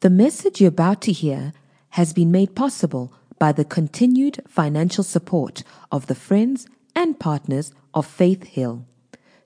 [0.00, 1.52] The message you're about to hear
[1.90, 8.06] has been made possible by the continued financial support of the friends and partners of
[8.06, 8.86] Faith Hill.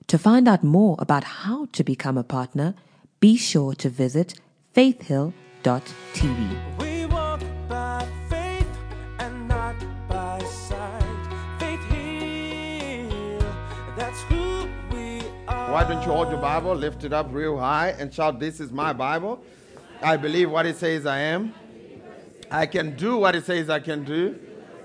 [0.05, 2.75] To find out more about how to become a partner,
[3.19, 4.35] be sure to visit
[4.75, 6.77] faithhill.tv.
[6.77, 8.67] We walk by faith
[9.17, 9.75] and not
[10.07, 11.57] by sight.
[11.57, 13.39] Faith Hill,
[13.97, 15.71] that's who we are.
[15.71, 18.71] Why don't you hold your Bible, lift it up real high, and shout, This is
[18.71, 19.43] my Bible.
[20.03, 21.53] I believe what it says I am.
[22.51, 24.37] I can do what it says I can do.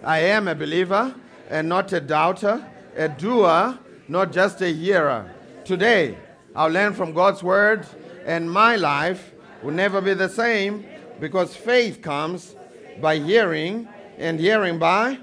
[0.04, 1.12] I am a believer
[1.50, 2.64] and not a doubter,
[2.96, 3.76] a doer,
[4.06, 5.28] not just a hearer.
[5.64, 6.16] Today,
[6.54, 7.84] I'll learn from God's word,
[8.24, 10.86] and my life will never be the same
[11.18, 12.54] because faith comes
[13.00, 15.18] by hearing, and hearing by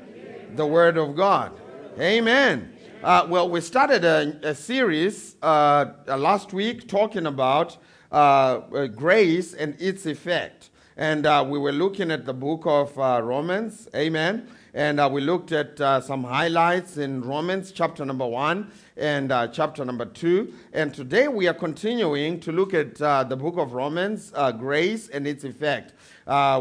[0.56, 1.54] the word of God.
[2.00, 2.74] Amen.
[3.02, 7.78] Uh, well, we started a, a series uh, last week talking about
[8.16, 10.70] uh, uh, grace and its effect.
[10.96, 13.90] And uh, we were looking at the book of uh, Romans.
[13.94, 14.48] Amen.
[14.74, 19.84] And uh, we looked at uh, some highlights in Romans chapter number one and chapter
[19.84, 20.54] number two.
[20.72, 25.44] And today we are continuing to look at the book of Romans, grace and its
[25.44, 25.94] effect.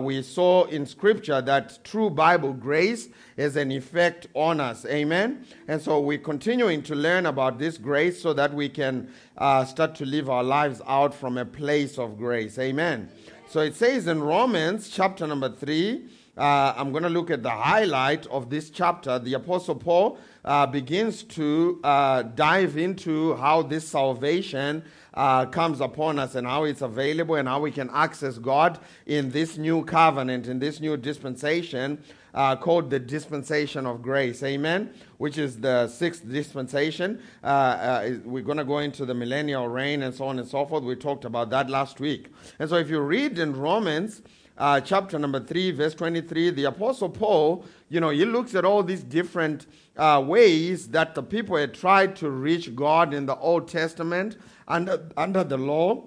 [0.00, 4.84] We saw in scripture that true Bible grace has an effect on us.
[4.86, 5.44] Amen.
[5.68, 9.94] And so we're continuing to learn about this grace so that we can uh, start
[9.96, 12.58] to live our lives out from a place of grace.
[12.58, 13.08] Amen.
[13.48, 17.50] So it says in Romans chapter number three, uh, I'm going to look at the
[17.50, 19.18] highlight of this chapter.
[19.18, 24.82] The Apostle Paul uh, begins to uh, dive into how this salvation
[25.14, 29.30] uh, comes upon us and how it's available and how we can access God in
[29.30, 32.02] this new covenant, in this new dispensation.
[32.34, 37.22] Uh, called the dispensation of grace, amen, which is the sixth dispensation.
[37.44, 40.82] Uh, we're going to go into the millennial reign and so on and so forth.
[40.82, 42.32] We talked about that last week.
[42.58, 44.20] And so if you read in Romans,
[44.56, 48.82] uh, chapter number 3, verse 23, the Apostle Paul, you know, he looks at all
[48.82, 49.66] these different
[49.96, 54.36] uh, ways that the people had tried to reach God in the Old Testament
[54.68, 56.04] under, under the law,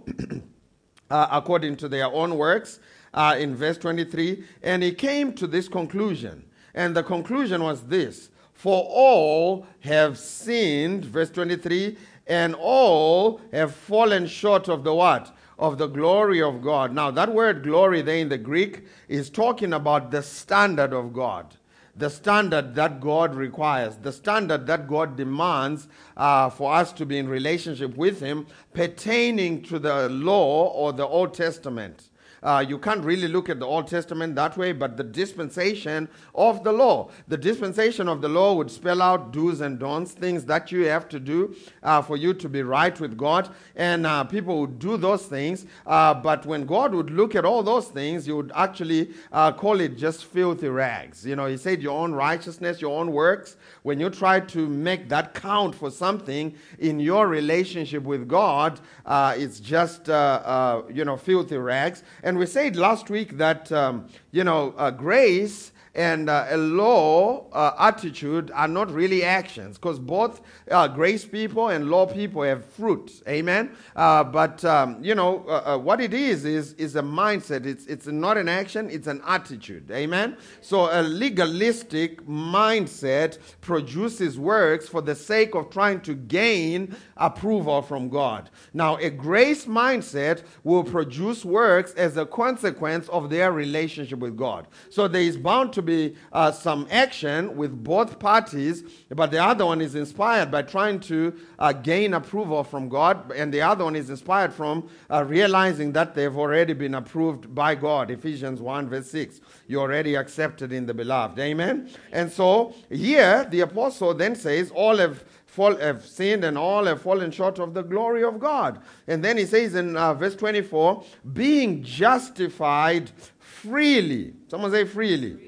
[1.09, 2.79] uh, according to their own works,
[3.13, 4.43] uh, in verse 23.
[4.63, 6.45] And he came to this conclusion.
[6.73, 11.97] And the conclusion was this For all have sinned, verse 23,
[12.27, 15.35] and all have fallen short of the what?
[15.59, 16.93] Of the glory of God.
[16.93, 21.55] Now, that word glory there in the Greek is talking about the standard of God.
[21.95, 27.17] The standard that God requires, the standard that God demands uh, for us to be
[27.17, 32.06] in relationship with Him pertaining to the law or the Old Testament.
[32.43, 36.63] Uh, you can't really look at the Old Testament that way, but the dispensation of
[36.63, 37.09] the law.
[37.27, 41.09] The dispensation of the law would spell out do's and don'ts, things that you have
[41.09, 43.49] to do uh, for you to be right with God.
[43.75, 47.63] And uh, people would do those things, uh, but when God would look at all
[47.63, 51.25] those things, you would actually uh, call it just filthy rags.
[51.25, 55.09] You know, He said your own righteousness, your own works, when you try to make
[55.09, 61.57] that count for something in your relationship with God, uh, it's just, you know, filthy
[61.57, 62.03] rags.
[62.27, 67.49] And we said last week that, um, you know, uh, grace and uh, a law
[67.51, 72.63] uh, attitude are not really actions because both uh, grace people and law people have
[72.63, 73.71] fruit amen?
[73.95, 77.65] Uh, but um, you know uh, uh, what it is is is a mindset.
[77.65, 79.89] It's it's not an action it's an attitude.
[79.91, 80.37] Amen?
[80.61, 88.09] So a legalistic mindset produces works for the sake of trying to gain approval from
[88.09, 88.51] god.
[88.73, 94.67] Now a grace mindset will produce works as a consequence of their relationship with god.
[94.91, 99.65] So there is bound to be uh, some action with both parties, but the other
[99.65, 103.95] one is inspired by trying to uh, gain approval from God, and the other one
[103.95, 108.11] is inspired from uh, realizing that they've already been approved by God.
[108.11, 109.41] Ephesians 1, verse 6.
[109.67, 111.39] You're already accepted in the beloved.
[111.39, 111.89] Amen?
[112.11, 115.23] And so here, the apostle then says, All have
[115.57, 118.79] have sinned and all have fallen short of the glory of God.
[119.07, 124.33] And then he says in uh, verse 24, being justified freely.
[124.49, 125.46] Someone say freely.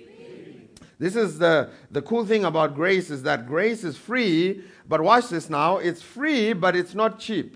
[1.00, 5.30] This is the, the cool thing about grace is that grace is free, but watch
[5.30, 5.78] this now.
[5.78, 7.56] It's free, but it's not cheap.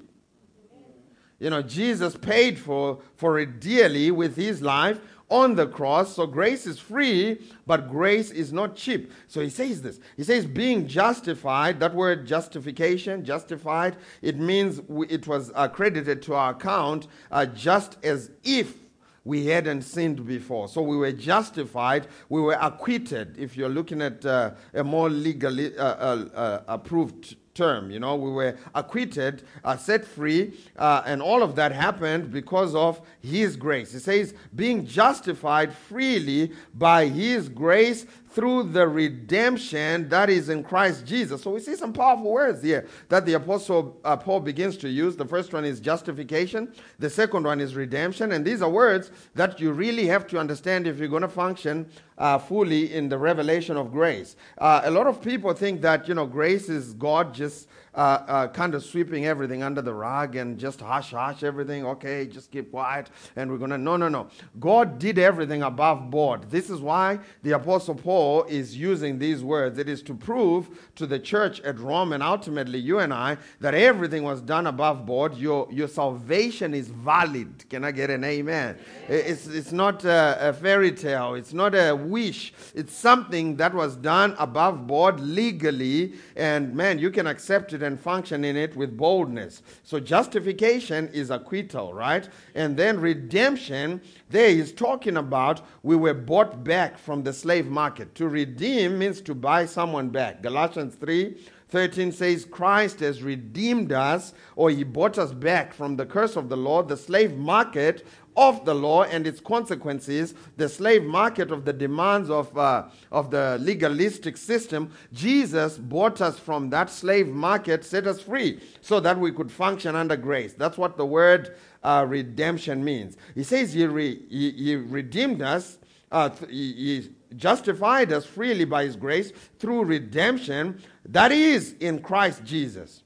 [1.40, 6.16] You know, Jesus paid for, for it dearly with his life on the cross.
[6.16, 9.12] So grace is free, but grace is not cheap.
[9.28, 10.00] So he says this.
[10.16, 14.80] He says, being justified, that word justification, justified, it means
[15.10, 18.83] it was credited to our account uh, just as if
[19.26, 20.68] we hadn't sinned before.
[20.68, 25.78] So we were justified, we were acquitted, if you're looking at uh, a more legally
[25.78, 27.92] uh, uh, uh approved term.
[27.92, 32.74] You know, we were acquitted, uh, set free, uh, and all of that happened because
[32.76, 33.94] of His grace.
[33.94, 41.06] It says, being justified freely by His grace through the redemption that is in Christ
[41.06, 41.44] Jesus.
[41.44, 45.16] So we see some powerful words here that the Apostle uh, Paul begins to use.
[45.16, 48.32] The first one is justification, the second one is redemption.
[48.32, 51.88] And these are words that you really have to understand if you're going to function
[52.18, 54.36] uh, fully in the revelation of grace.
[54.58, 58.48] Uh, a lot of people think that, you know, grace is God just uh, uh,
[58.48, 61.86] kind of sweeping everything under the rug and just hush hush everything.
[61.86, 63.78] Okay, just keep quiet and we're going to.
[63.78, 64.28] No, no, no.
[64.60, 66.50] God did everything above board.
[66.50, 69.78] This is why the Apostle Paul is using these words.
[69.78, 73.76] It is to prove to the church at Rome and ultimately you and I that
[73.76, 75.36] everything was done above board.
[75.36, 77.70] Your, your salvation is valid.
[77.70, 78.78] Can I get an amen?
[79.08, 82.54] It's, it's not a, a fairy tale, it's not a wish.
[82.74, 86.14] It's something that was done above board legally.
[86.36, 89.62] And man, you can accept it and function in it with boldness.
[89.84, 92.28] So justification is acquittal, right?
[92.56, 98.16] And then redemption, there he's talking about we were bought back from the slave market.
[98.16, 100.42] To redeem means to buy someone back.
[100.42, 101.38] Galatians 3
[101.74, 106.48] 13 says, Christ has redeemed us, or he bought us back from the curse of
[106.48, 108.06] the law, the slave market
[108.38, 113.32] of the law and its consequences, the slave market of the demands of, uh, of
[113.32, 119.20] the legalistic system, Jesus bought us from that slave market, set us free, so that
[119.20, 120.54] we could function under grace.
[120.54, 123.18] That's what the word uh, redemption means.
[123.34, 125.80] He says he, re- he, he redeemed us,
[126.12, 133.04] uh, he justified us freely by his grace through redemption that is in Christ Jesus.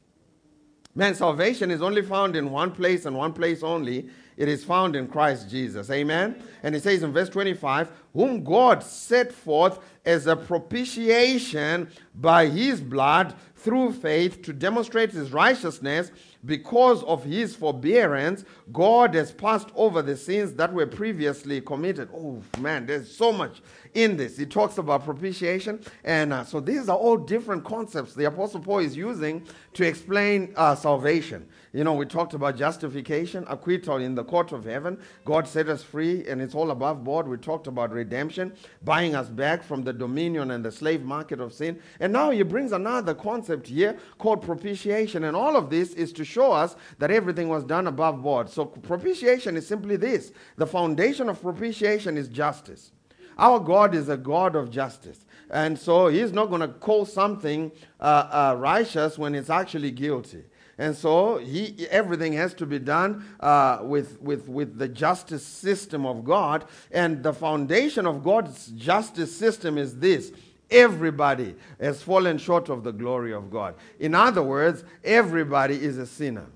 [0.98, 4.10] Man, salvation is only found in one place and one place only.
[4.36, 5.92] It is found in Christ Jesus.
[5.92, 6.42] Amen.
[6.64, 12.82] And it says in verse 25, whom God set forth as a propitiation by his
[12.82, 16.12] blood through faith to demonstrate his righteousness
[16.46, 22.10] because of his forbearance, God has passed over the sins that were previously committed.
[22.14, 23.62] Oh man, there's so much
[23.94, 24.38] in this.
[24.38, 28.80] He talks about propitiation, and uh, so these are all different concepts the Apostle Paul
[28.80, 31.48] is using to explain uh, salvation.
[31.74, 34.98] You know, we talked about justification, acquittal in the court of heaven.
[35.26, 37.28] God set us free, and it's all above board.
[37.28, 38.54] We talked about redemption,
[38.84, 41.80] buying us back from the dominion and the slave market of sin.
[42.00, 45.26] And now he brings another concept here called propitiation.
[45.26, 48.50] And all of this is to show us that everything was done above board.
[48.50, 52.92] So, propitiation is simply this the foundation of propitiation is justice.
[53.38, 55.26] Our God is a God of justice.
[55.50, 60.44] And so he's not going to call something uh, uh, righteous when it's actually guilty.
[60.78, 66.06] And so he, everything has to be done uh, with, with, with the justice system
[66.06, 66.66] of God.
[66.92, 70.32] And the foundation of God's justice system is this
[70.70, 73.76] everybody has fallen short of the glory of God.
[74.00, 76.48] In other words, everybody is a sinner.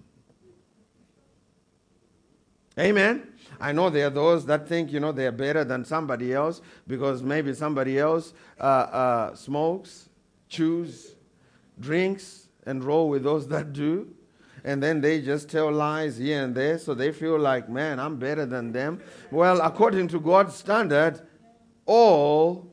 [2.78, 3.28] Amen.
[3.60, 7.22] I know there are those that think, you know, they're better than somebody else because
[7.22, 10.10] maybe somebody else uh, uh, smokes,
[10.50, 11.16] chews,
[11.80, 14.14] drinks, and roll with those that do.
[14.64, 18.18] And then they just tell lies here and there, so they feel like, man, I'm
[18.18, 19.02] better than them.
[19.32, 21.22] Well, according to God's standard,
[21.86, 22.72] all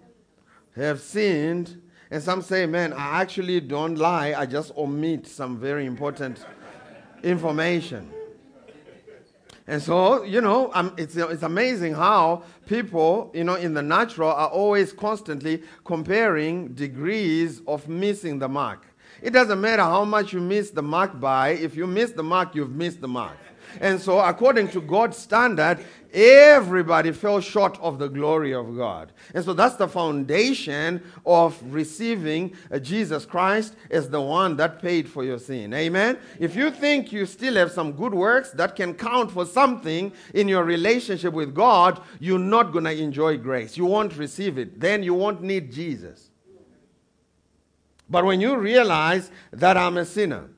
[0.76, 1.80] have sinned.
[2.10, 6.44] And some say, man, I actually don't lie, I just omit some very important
[7.22, 8.10] information.
[9.66, 14.30] And so, you know, um, it's, it's amazing how people, you know, in the natural
[14.30, 18.86] are always constantly comparing degrees of missing the mark.
[19.20, 22.54] It doesn't matter how much you miss the mark by, if you miss the mark,
[22.54, 23.36] you've missed the mark.
[23.80, 29.12] And so, according to God's standard, everybody fell short of the glory of God.
[29.34, 35.08] And so, that's the foundation of receiving uh, Jesus Christ as the one that paid
[35.08, 35.74] for your sin.
[35.74, 36.18] Amen?
[36.38, 40.48] If you think you still have some good works that can count for something in
[40.48, 43.76] your relationship with God, you're not going to enjoy grace.
[43.76, 44.80] You won't receive it.
[44.80, 46.27] Then you won't need Jesus.
[48.08, 50.48] But when you realize that I'm a sinner,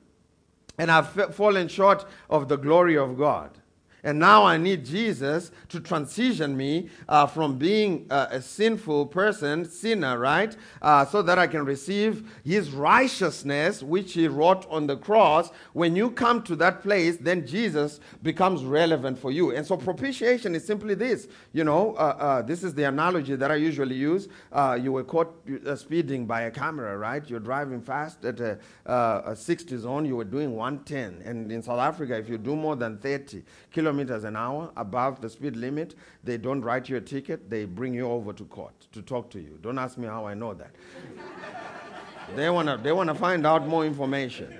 [0.77, 3.60] and I've fallen short of the glory of God.
[4.03, 9.65] And now I need Jesus to transition me uh, from being uh, a sinful person,
[9.65, 10.55] sinner, right?
[10.81, 15.51] Uh, so that I can receive his righteousness, which he wrought on the cross.
[15.73, 19.55] When you come to that place, then Jesus becomes relevant for you.
[19.55, 21.27] And so propitiation is simply this.
[21.53, 24.27] You know, uh, uh, this is the analogy that I usually use.
[24.51, 25.31] Uh, you were caught
[25.75, 27.27] speeding by a camera, right?
[27.29, 31.21] You're driving fast at a, a 60 zone, you were doing 110.
[31.23, 35.19] And in South Africa, if you do more than 30 kilometers, kilometers an hour above
[35.21, 38.73] the speed limit, they don't write you a ticket, they bring you over to court
[38.93, 39.59] to talk to you.
[39.61, 40.71] Don't ask me how I know that.
[42.35, 44.57] They want to they wanna find out more information.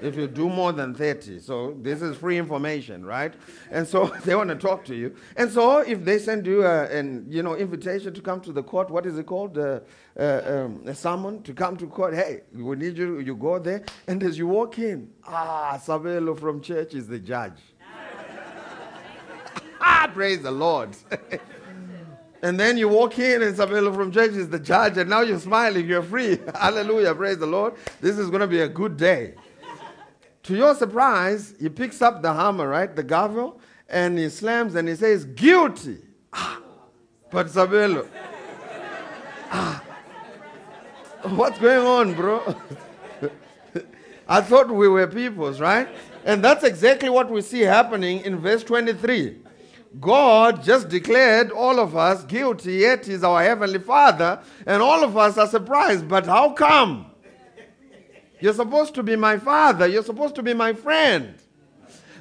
[0.00, 1.40] If you do more than 30.
[1.40, 3.32] So this is free information, right?
[3.70, 5.14] And so they want to talk to you.
[5.36, 8.62] And so if they send you a, an you know, invitation to come to the
[8.62, 9.56] court, what is it called?
[9.58, 9.80] Uh,
[10.18, 12.14] uh, um, a summon to come to court.
[12.14, 13.20] Hey, we need you.
[13.20, 13.84] You go there.
[14.06, 17.60] And as you walk in, ah, Sabelo from church is the judge.
[19.82, 20.96] Ah, praise the Lord.
[22.44, 25.38] And then you walk in and Sabelo from church is the judge, and now you're
[25.38, 26.40] smiling, you're free.
[26.54, 27.74] Hallelujah, praise the Lord.
[28.00, 29.34] This is going to be a good day.
[30.42, 32.94] to your surprise, he picks up the hammer, right?
[32.94, 35.98] The gavel, and he slams and he says, Guilty.
[36.32, 36.60] Ah,
[37.30, 38.08] but Sabelo.
[39.54, 39.84] Ah,
[41.24, 42.56] what's going on, bro?
[44.26, 45.86] I thought we were peoples, right?
[46.24, 49.41] And that's exactly what we see happening in verse 23.
[50.00, 55.16] God just declared all of us guilty, yet He's our Heavenly Father, and all of
[55.16, 56.08] us are surprised.
[56.08, 57.06] But how come?
[58.40, 61.34] You're supposed to be my father, you're supposed to be my friend.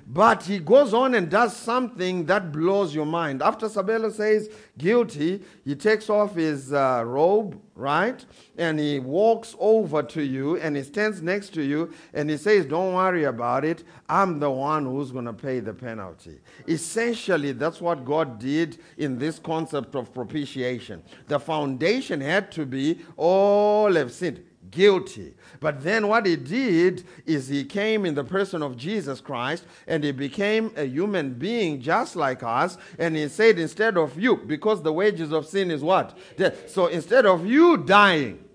[0.07, 3.41] But he goes on and does something that blows your mind.
[3.41, 8.23] After Sabelo says guilty, he takes off his uh, robe, right?
[8.57, 12.65] And he walks over to you and he stands next to you and he says,
[12.65, 13.83] Don't worry about it.
[14.09, 16.39] I'm the one who's going to pay the penalty.
[16.67, 21.03] Essentially, that's what God did in this concept of propitiation.
[21.27, 25.33] The foundation had to be all have sinned guilty.
[25.59, 30.03] But then what he did is he came in the person of Jesus Christ and
[30.03, 32.77] he became a human being just like us.
[32.97, 36.17] And he said, instead of you, because the wages of sin is what?
[36.37, 36.69] Death.
[36.69, 38.45] So instead of you dying,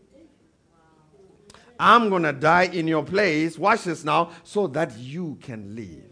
[1.78, 3.58] I'm going to die in your place.
[3.58, 6.04] Watch this now, so that you can live.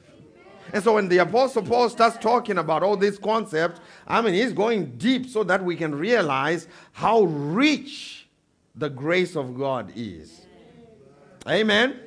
[0.73, 4.53] And so when the Apostle Paul starts talking about all these concepts, I mean, he's
[4.53, 8.24] going deep so that we can realize how rich
[8.75, 10.47] the grace of God is.
[11.49, 12.01] Amen.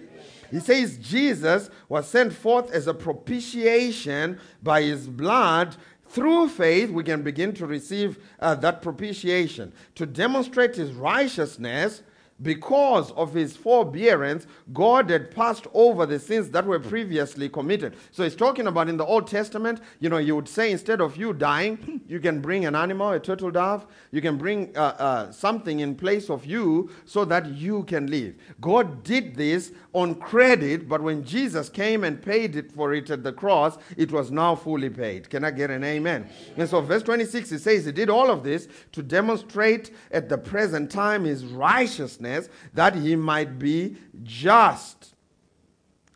[0.51, 5.75] He says Jesus was sent forth as a propitiation by his blood.
[6.09, 12.01] Through faith, we can begin to receive uh, that propitiation to demonstrate his righteousness
[12.41, 17.95] because of his forbearance, God had passed over the sins that were previously committed.
[18.11, 21.17] So he's talking about in the Old Testament, you know, you would say instead of
[21.17, 25.31] you dying, you can bring an animal, a turtle dove, you can bring uh, uh,
[25.31, 28.35] something in place of you so that you can live.
[28.61, 33.23] God did this on credit, but when Jesus came and paid it for it at
[33.23, 35.29] the cross, it was now fully paid.
[35.29, 36.29] Can I get an amen?
[36.55, 40.37] And so verse 26, it says he did all of this to demonstrate at the
[40.37, 45.15] present time his righteousness righteousness, that he might be just,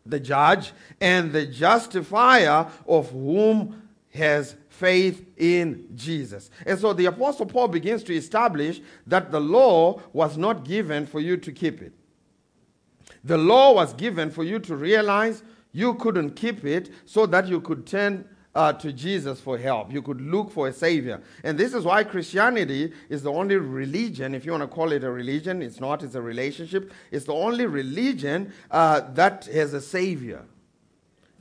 [0.04, 6.50] the judge and the justifier of whom has faith in Jesus.
[6.66, 11.20] And so the Apostle Paul begins to establish that the law was not given for
[11.20, 11.92] you to keep it.
[13.24, 17.60] The law was given for you to realize you couldn't keep it so that you
[17.60, 18.24] could turn
[18.54, 19.92] uh, to Jesus for help.
[19.92, 21.22] You could look for a savior.
[21.42, 25.04] And this is why Christianity is the only religion, if you want to call it
[25.04, 26.92] a religion, it's not, it's a relationship.
[27.10, 30.42] It's the only religion uh, that has a savior.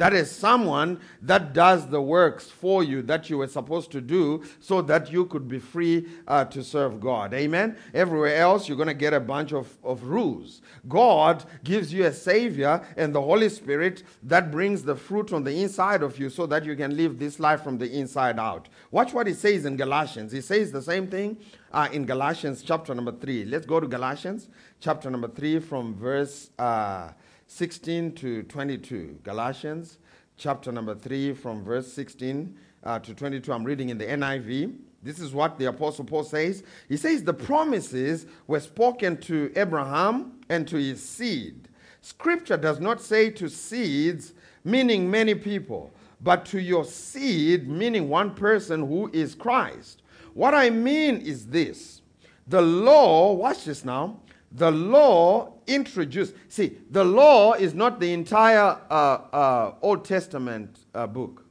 [0.02, 4.44] That is someone that does the works for you that you were supposed to do
[4.60, 7.36] so that you could be free uh, to serve God.
[7.36, 7.78] Amen?
[7.94, 10.64] Everywhere else, you're going to get a bunch of, of rules.
[10.88, 15.62] God gives you a Savior and the Holy Spirit that brings the fruit on the
[15.62, 18.70] inside of you so that you can live this life from the inside out.
[18.90, 20.32] Watch what he says in Galatians.
[20.32, 21.38] He says the same thing
[21.72, 23.46] uh, in Galatians chapter number 3.
[23.46, 26.50] Let's go to Galatians chapter number 3 from verse.
[26.58, 27.10] Uh,
[27.54, 29.20] 16 to 22.
[29.24, 29.98] Galatians
[30.38, 33.52] chapter number 3, from verse 16 uh, to 22.
[33.52, 34.78] I'm reading in the NIV.
[35.04, 36.64] This is what the Apostle Paul says.
[36.88, 41.68] He says, The promises were spoken to Abraham and to his seed.
[42.00, 45.92] Scripture does not say to seeds, meaning many people,
[46.22, 50.04] but to your seed, meaning one person who is Christ.
[50.34, 52.02] What I mean is this
[52.48, 54.21] the law, watch this now,
[54.52, 56.34] the law introduced.
[56.50, 61.46] See, the law is not the entire uh, uh, Old Testament uh, book.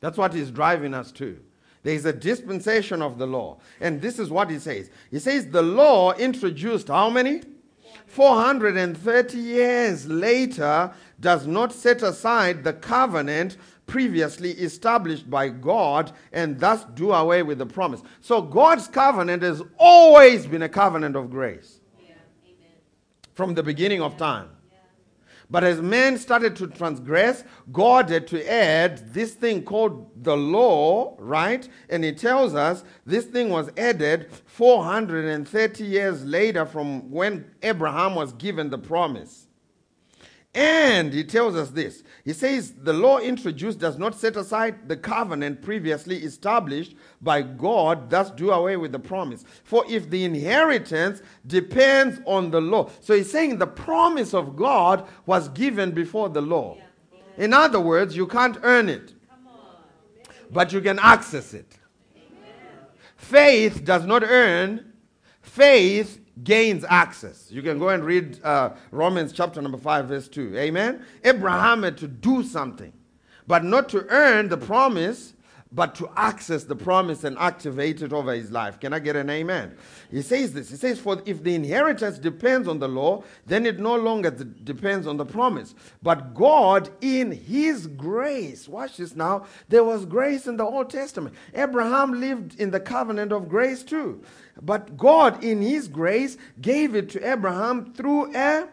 [0.00, 1.38] That's what he's driving us to.
[1.82, 3.58] There is a dispensation of the law.
[3.80, 4.90] And this is what he says.
[5.10, 7.42] He says the law introduced how many?
[8.06, 13.56] 430 years later does not set aside the covenant
[13.92, 18.00] previously established by God and thus do away with the promise.
[18.22, 21.78] So God's covenant has always been a covenant of grace.
[22.00, 22.14] Yeah,
[23.34, 24.48] from the beginning of time.
[24.70, 24.78] Yeah.
[25.50, 31.14] But as man started to transgress, God had to add this thing called the law,
[31.18, 31.68] right?
[31.90, 38.32] And he tells us this thing was added 430 years later from when Abraham was
[38.32, 39.41] given the promise.
[40.54, 42.02] And he tells us this.
[42.24, 48.10] He says the law introduced does not set aside the covenant previously established by God,
[48.10, 49.44] thus do away with the promise.
[49.64, 52.90] For if the inheritance depends on the law.
[53.00, 56.76] So he's saying the promise of God was given before the law.
[57.38, 59.14] In other words, you can't earn it,
[60.50, 61.78] but you can access it.
[63.16, 64.92] Faith does not earn,
[65.40, 67.50] faith gains access.
[67.50, 70.56] You can go and read uh, Romans chapter number 5, verse 2.
[70.56, 71.04] Amen.
[71.24, 72.92] Abraham had to do something,
[73.46, 75.34] but not to earn the promise,
[75.74, 78.78] but to access the promise and activate it over his life.
[78.78, 79.74] Can I get an amen?
[80.10, 80.70] He says this.
[80.70, 85.06] He says, For if the inheritance depends on the law, then it no longer depends
[85.06, 85.74] on the promise.
[86.02, 91.34] But God, in his grace, watch this now, there was grace in the Old Testament.
[91.54, 94.22] Abraham lived in the covenant of grace too.
[94.60, 98.68] But God, in his grace, gave it to Abraham through a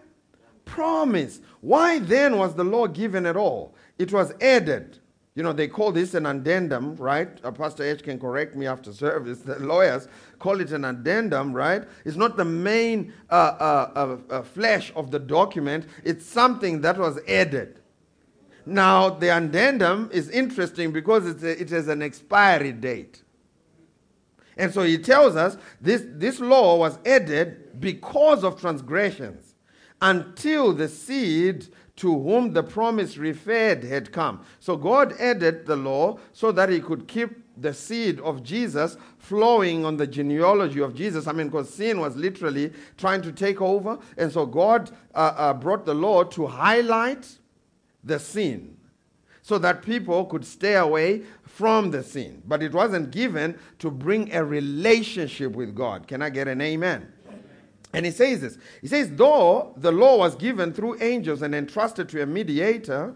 [0.65, 1.39] promise.
[1.61, 3.73] Why then was the law given at all?
[3.97, 4.99] It was added.
[5.35, 7.29] You know, they call this an addendum, right?
[7.43, 9.39] Uh, Pastor H can correct me after service.
[9.45, 10.07] The lawyers
[10.39, 11.83] call it an addendum, right?
[12.03, 16.97] It's not the main uh, uh, uh, uh, flesh of the document, it's something that
[16.97, 17.79] was added.
[18.65, 23.23] Now, the addendum is interesting because it's a, it has an expiry date.
[24.57, 29.55] And so he tells us this, this law was added because of transgressions
[30.01, 31.67] until the seed
[31.99, 34.41] to whom the promise referred had come.
[34.61, 39.83] So God added the law so that he could keep the seed of Jesus flowing
[39.83, 41.27] on the genealogy of Jesus.
[41.27, 43.99] I mean, because sin was literally trying to take over.
[44.17, 47.27] And so God uh, uh, brought the law to highlight
[48.01, 48.77] the sin
[49.41, 52.41] so that people could stay away from the sin.
[52.47, 56.07] But it wasn't given to bring a relationship with God.
[56.07, 57.11] Can I get an amen?
[57.93, 58.57] And he says this.
[58.81, 63.15] He says, though the law was given through angels and entrusted to a mediator,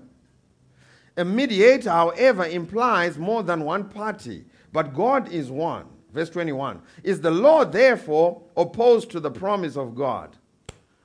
[1.15, 5.85] a mediator, however, implies more than one party, but God is one.
[6.11, 6.81] Verse 21.
[7.03, 10.37] Is the law therefore opposed to the promise of God?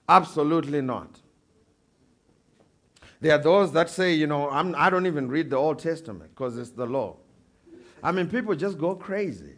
[0.09, 1.21] Absolutely not.
[3.21, 6.31] There are those that say, you know, I'm, I don't even read the Old Testament
[6.35, 7.17] because it's the law.
[8.03, 9.55] I mean, people just go crazy.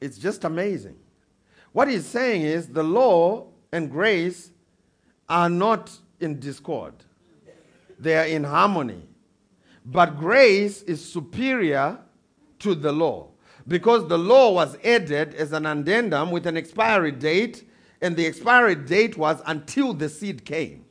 [0.00, 0.96] It's just amazing.
[1.72, 4.50] What he's saying is the law and grace
[5.28, 6.94] are not in discord,
[7.98, 9.02] they are in harmony.
[9.84, 11.98] But grace is superior
[12.58, 13.28] to the law.
[13.66, 17.68] Because the law was added as an addendum with an expiry date,
[18.00, 20.84] and the expiry date was until the seed came.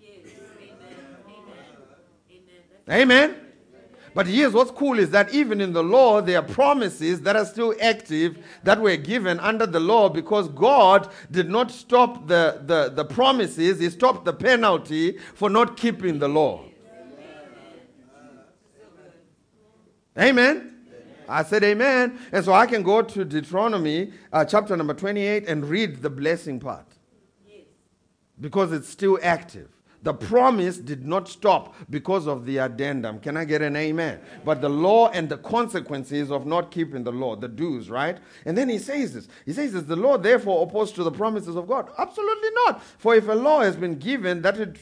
[2.90, 3.47] Amen.
[4.18, 7.46] But here's what's cool is that even in the law, there are promises that are
[7.46, 12.90] still active that were given under the law because God did not stop the, the,
[12.96, 16.64] the promises, He stopped the penalty for not keeping the law.
[20.18, 20.74] Amen.
[21.30, 22.18] I said amen.
[22.32, 26.60] And so I can go to Deuteronomy uh, chapter number 28 and read the blessing
[26.60, 26.88] part
[28.42, 29.77] because it's still active.
[30.08, 33.20] The promise did not stop because of the addendum.
[33.20, 34.22] Can I get an amen?
[34.46, 38.18] But the law and the consequences of not keeping the law, the dues, right?
[38.46, 39.28] And then he says this.
[39.46, 41.92] He says, Is the law therefore opposed to the promises of God?
[41.98, 42.82] Absolutely not.
[43.00, 44.78] For if a law has been given that it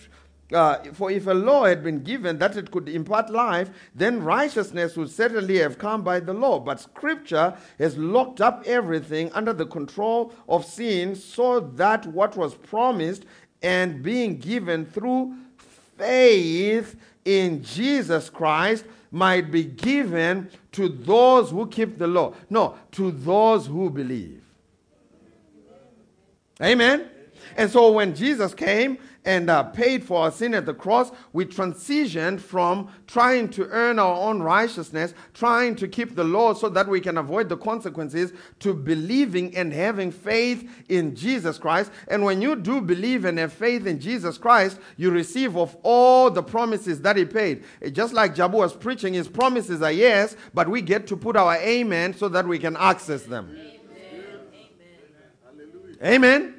[0.53, 4.95] uh, for if a law had been given that it could impart life, then righteousness
[4.95, 6.59] would certainly have come by the law.
[6.59, 12.53] But Scripture has locked up everything under the control of sin so that what was
[12.53, 13.25] promised
[13.65, 15.35] and being given through
[15.97, 22.33] faith in Jesus Christ might be given to those who keep the law.
[22.47, 24.43] No, to those who believe.
[26.61, 27.09] Amen.
[27.57, 31.45] And so when Jesus came and uh, paid for our sin at the cross, we
[31.45, 36.87] transitioned from trying to earn our own righteousness, trying to keep the law so that
[36.87, 41.91] we can avoid the consequences, to believing and having faith in Jesus Christ.
[42.07, 46.29] And when you do believe and have faith in Jesus Christ, you receive of all
[46.29, 47.63] the promises that He paid.
[47.81, 51.35] Eh, Just like Jabu was preaching, His promises are yes, but we get to put
[51.35, 53.57] our amen so that we can access them.
[56.03, 56.54] Amen.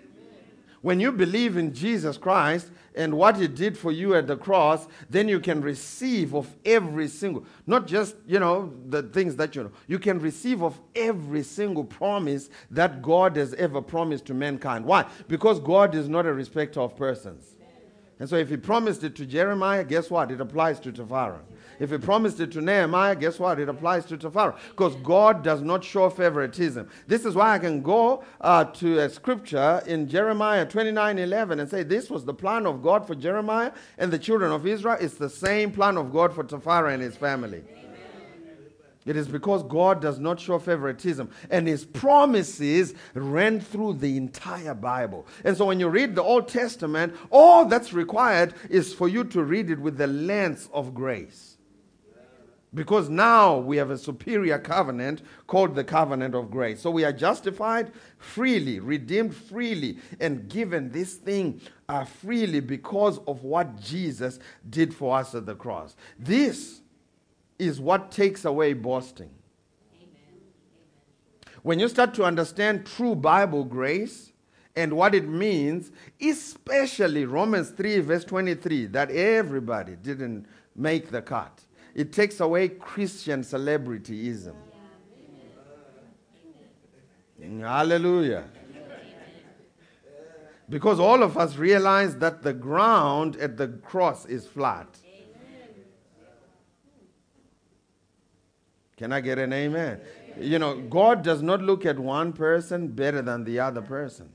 [0.82, 4.86] When you believe in Jesus Christ and what he did for you at the cross,
[5.10, 9.64] then you can receive of every single, not just, you know, the things that you
[9.64, 9.70] know.
[9.86, 14.84] You can receive of every single promise that God has ever promised to mankind.
[14.84, 15.06] Why?
[15.28, 17.56] Because God is not a respecter of persons.
[18.18, 20.30] And so if he promised it to Jeremiah, guess what?
[20.30, 21.40] It applies to Tafara.
[21.78, 23.60] If he promised it to Nehemiah, guess what?
[23.60, 24.56] It applies to Tafara.
[24.70, 26.88] Because God does not show favoritism.
[27.06, 31.70] This is why I can go uh, to a scripture in Jeremiah 29 11 and
[31.70, 34.96] say, This was the plan of God for Jeremiah and the children of Israel.
[35.00, 37.62] It's the same plan of God for Tafara and his family.
[39.06, 41.30] It is because God does not show favoritism.
[41.48, 45.26] And his promises ran through the entire Bible.
[45.44, 49.44] And so when you read the Old Testament, all that's required is for you to
[49.44, 51.55] read it with the lens of grace.
[52.74, 56.80] Because now we have a superior covenant called the covenant of grace.
[56.80, 63.44] So we are justified freely, redeemed freely, and given this thing uh, freely because of
[63.44, 65.96] what Jesus did for us at the cross.
[66.18, 66.80] This
[67.58, 69.30] is what takes away boasting.
[71.62, 74.32] When you start to understand true Bible grace
[74.76, 81.62] and what it means, especially Romans 3, verse 23, that everybody didn't make the cut,
[81.96, 84.54] it takes away Christian celebrityism.
[87.40, 88.44] Hallelujah.
[90.68, 94.86] Because all of us realize that the ground at the cross is flat.
[98.98, 100.00] Can I get an amen?
[100.38, 104.28] You know, God does not look at one person better than the other person.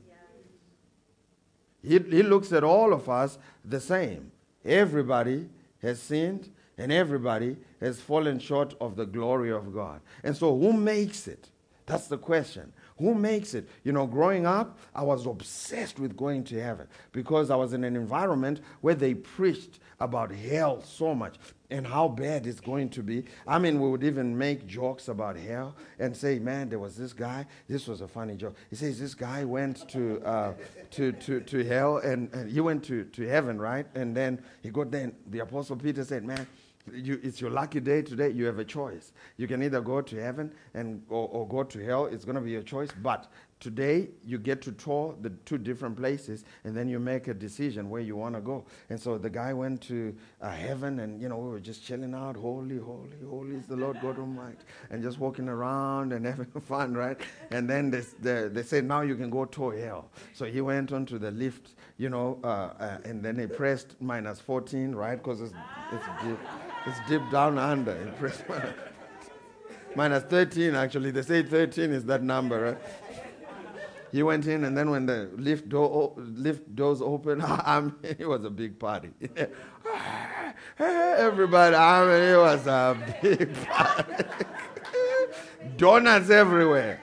[1.84, 4.32] He, he looks at all of us the same.
[4.66, 5.50] Everybody
[5.84, 6.50] has sinned
[6.82, 10.02] and everybody has fallen short of the glory of God.
[10.24, 11.50] And so, who makes it?
[11.86, 12.74] That's the question.
[12.98, 13.70] Who makes it?
[13.84, 17.84] You know, growing up, I was obsessed with going to heaven because I was in
[17.84, 21.36] an environment where they preached about hell so much
[21.70, 23.26] and how bad it's going to be.
[23.48, 27.14] I mean, we would even make jokes about hell and say, man, there was this
[27.14, 27.46] guy.
[27.68, 28.56] This was a funny joke.
[28.70, 30.54] He says, this guy went to, uh,
[30.92, 33.86] to, to, to hell and, and he went to, to heaven, right?
[33.96, 35.12] And then he got there.
[35.30, 36.48] the Apostle Peter said, man,
[36.94, 38.30] you, it's your lucky day today.
[38.30, 39.14] You have a choice.
[39.38, 42.06] You can either go to heaven and or, or go to hell.
[42.06, 42.90] It's going to be your choice.
[43.02, 47.34] But today you get to tour the two different places, and then you make a
[47.34, 48.66] decision where you want to go.
[48.90, 52.14] And so the guy went to uh, heaven, and you know we were just chilling
[52.14, 52.36] out.
[52.36, 54.58] Holy, holy, holy is the Lord God Almighty,
[54.90, 57.18] and just walking around and having fun, right?
[57.52, 60.10] And then they, they, they said now you can go to hell.
[60.34, 64.40] So he went onto the lift, you know, uh, uh, and then he pressed minus
[64.40, 65.16] 14, right?
[65.16, 65.54] Because it's,
[65.94, 66.40] it's deep.
[66.88, 67.96] It's deep down under.
[68.04, 68.74] He pressed minus,
[69.96, 71.12] minus 13, actually.
[71.12, 73.21] They say 13 is that number, right?
[74.12, 78.28] He went in, and then when the lift, door, lift doors opened, I mean, it
[78.28, 79.12] was a big party.
[80.80, 84.24] Everybody, I mean, it was a big party.
[85.78, 87.00] Donuts everywhere.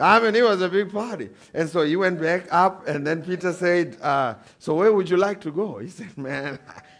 [0.00, 1.30] I mean, it was a big party.
[1.52, 5.16] And so he went back up, and then Peter said, uh, So where would you
[5.16, 5.78] like to go?
[5.78, 6.58] He said, Man,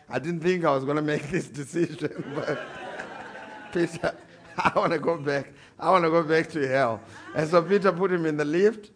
[0.08, 2.58] I didn't think I was going to make this decision, but
[3.72, 4.14] Peter,
[4.56, 5.52] I want to go back.
[5.78, 7.00] I want to go back to hell.
[7.34, 8.90] And so Peter put him in the lift,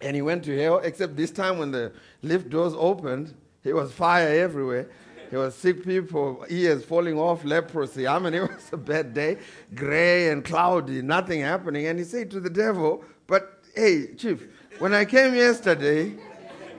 [0.00, 3.34] and he went to hell, except this time when the lift doors opened,
[3.64, 4.88] it was fire everywhere.
[5.30, 8.06] There was sick people, ears falling off, leprosy.
[8.06, 9.38] I mean, it was a bad day,
[9.74, 11.86] gray and cloudy, nothing happening.
[11.86, 14.46] And he said to the devil, But hey, Chief,
[14.78, 16.14] when I came yesterday,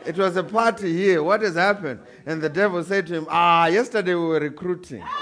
[0.05, 1.21] it was a party here.
[1.21, 1.99] What has happened?
[2.25, 5.03] And the devil said to him, Ah, yesterday we were recruiting.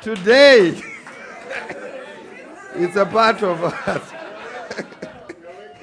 [0.00, 0.80] Today,
[2.74, 4.12] it's a part of us.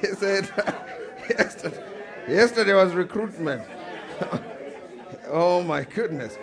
[0.00, 0.48] he said,
[1.28, 1.84] yesterday,
[2.28, 3.62] yesterday was recruitment.
[5.28, 6.38] oh my goodness.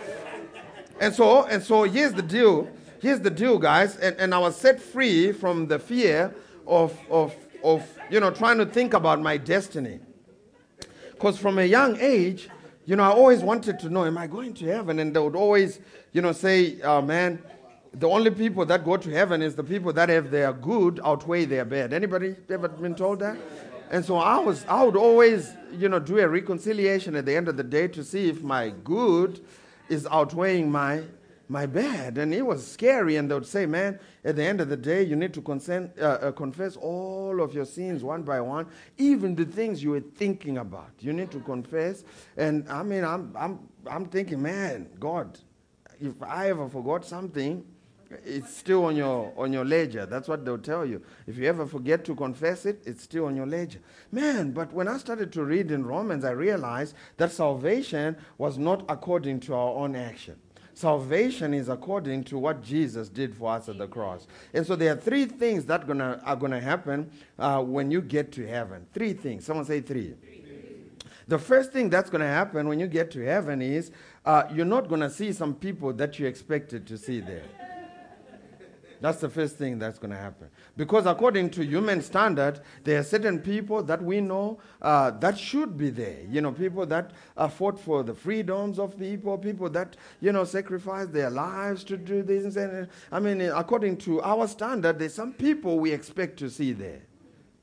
[0.99, 2.69] And so, and so here's the deal.
[3.01, 3.97] Here's the deal, guys.
[3.97, 6.33] And, and I was set free from the fear
[6.65, 9.99] of, of, of, you know, trying to think about my destiny.
[11.11, 12.49] Because from a young age,
[12.85, 14.99] you know, I always wanted to know, am I going to heaven?
[14.99, 15.79] And they would always,
[16.11, 17.41] you know, say, oh, man,
[17.93, 21.45] the only people that go to heaven is the people that have their good outweigh
[21.45, 21.93] their bad.
[21.93, 23.37] Anybody ever been told that?
[23.91, 27.47] And so I was, I would always, you know, do a reconciliation at the end
[27.47, 29.45] of the day to see if my good
[29.89, 31.03] is outweighing my
[31.49, 32.17] my bad.
[32.17, 33.17] And it was scary.
[33.17, 35.91] And they would say, man, at the end of the day, you need to consent,
[35.99, 38.65] uh, uh, confess all of your sins one by one,
[38.97, 40.89] even the things you were thinking about.
[40.99, 42.05] You need to confess.
[42.37, 45.37] And I mean, I'm, I'm, I'm thinking, man, God,
[45.99, 47.63] if I ever forgot something,
[48.25, 50.05] it's still on your on your ledger.
[50.05, 51.01] That's what they'll tell you.
[51.27, 53.79] If you ever forget to confess it, it's still on your ledger.
[54.11, 58.85] Man, but when I started to read in Romans, I realized that salvation was not
[58.89, 60.37] according to our own action.
[60.75, 64.25] Salvation is according to what Jesus did for us at the cross.
[64.53, 68.01] And so there are three things that gonna, are going to happen uh, when you
[68.01, 68.87] get to heaven.
[68.93, 69.45] Three things.
[69.45, 70.15] Someone say three.
[71.27, 73.91] The first thing that's going to happen when you get to heaven is
[74.25, 77.45] uh, you're not going to see some people that you expected to see there.
[79.03, 80.47] That's the first thing that's going to happen.
[80.77, 85.77] Because according to human standard, there are certain people that we know uh, that should
[85.77, 86.19] be there.
[86.29, 90.45] You know, people that uh, fought for the freedoms of people, people that, you know,
[90.45, 92.55] sacrificed their lives to do this.
[92.55, 97.01] And, I mean, according to our standard, there's some people we expect to see there.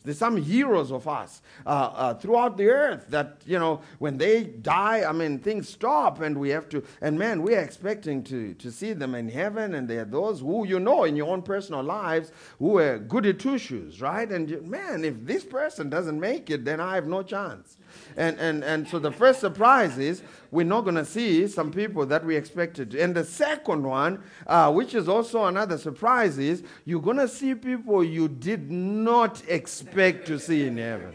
[0.02, 4.44] There's some heroes of us uh, uh, throughout the earth that, you know, when they
[4.44, 8.72] die, I mean, things stop and we have to, and man, we're expecting to, to
[8.72, 9.74] see them in heaven.
[9.74, 13.34] And there are those who you know in your own personal lives who are goody
[13.34, 14.30] two shoes, right?
[14.30, 17.76] And man, if this person doesn't make it, then I have no chance.
[18.16, 22.04] And, and, and so the first surprise is we're not going to see some people
[22.06, 22.94] that we expected.
[22.94, 27.54] And the second one, uh, which is also another surprise, is you're going to see
[27.54, 31.14] people you did not expect to see in heaven.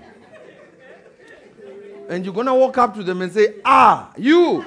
[2.08, 4.64] And you're going to walk up to them and say, Ah, you.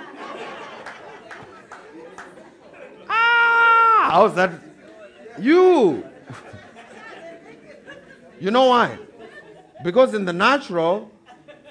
[3.09, 4.53] ah, how's that?
[5.41, 6.05] You.
[8.41, 8.99] you know why?
[9.85, 11.11] Because in the natural,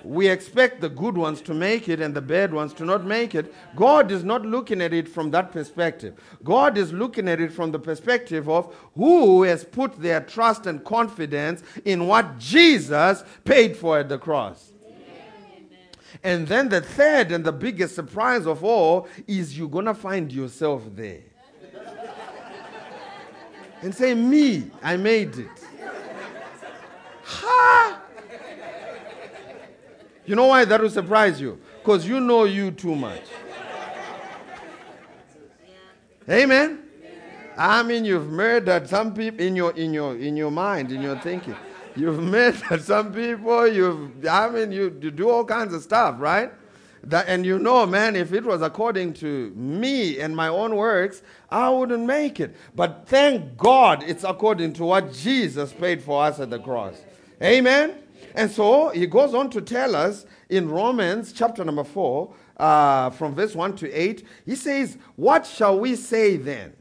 [0.08, 3.36] we expect the good ones to make it and the bad ones to not make
[3.36, 3.54] it.
[3.76, 6.16] God is not looking at it from that perspective.
[6.44, 10.84] God is looking at it from the perspective of who has put their trust and
[10.84, 14.72] confidence in what Jesus paid for at the cross.
[16.24, 20.32] And then the third and the biggest surprise of all is you're going to find
[20.32, 21.22] yourself there.
[23.82, 25.48] and say, Me, I made it.
[27.24, 28.02] Ha!
[30.28, 31.60] You know why that will surprise you?
[31.80, 33.24] Because you know you too much.
[36.30, 36.84] Amen.
[37.58, 41.18] I mean, you've murdered some people in your in your in your mind, in your
[41.20, 41.56] thinking.
[41.96, 43.68] You've murdered some people.
[43.68, 46.52] You've I mean, you, you do all kinds of stuff, right?
[47.04, 51.22] That, and you know, man, if it was according to me and my own works,
[51.50, 52.54] I wouldn't make it.
[52.76, 57.02] But thank God it's according to what Jesus paid for us at the cross.
[57.42, 57.96] Amen.
[58.36, 63.36] And so he goes on to tell us in Romans chapter number 4, uh, from
[63.36, 66.74] verse 1 to 8, he says, What shall we say then?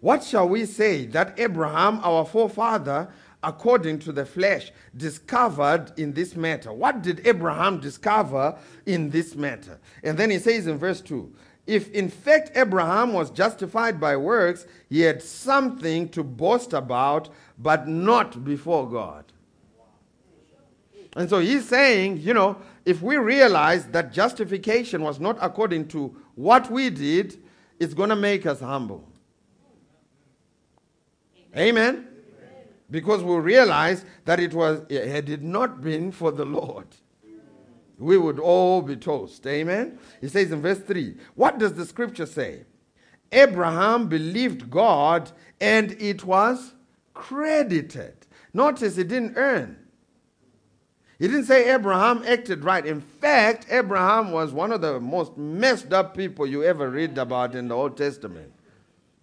[0.00, 3.08] What shall we say that Abraham, our forefather,
[3.42, 6.72] according to the flesh, discovered in this matter?
[6.72, 9.78] What did Abraham discover in this matter?
[10.02, 11.32] And then he says in verse 2
[11.66, 17.88] If in fact Abraham was justified by works, he had something to boast about, but
[17.88, 19.24] not before God.
[21.16, 26.14] And so he's saying, you know, if we realize that justification was not according to
[26.34, 27.40] what we did,
[27.78, 29.08] it's going to make us humble.
[31.56, 31.92] Amen.
[31.92, 32.08] Amen.
[32.90, 36.88] Because we realize that it was had it not been for the Lord,
[37.98, 39.46] we would all be toast.
[39.46, 39.98] Amen.
[40.20, 42.64] He says in verse 3, what does the scripture say?
[43.32, 46.74] Abraham believed God and it was
[47.14, 48.26] credited.
[48.52, 49.83] Notice he didn't earn.
[51.18, 52.84] He didn't say Abraham acted right.
[52.84, 57.54] In fact, Abraham was one of the most messed up people you ever read about
[57.54, 58.52] in the Old Testament.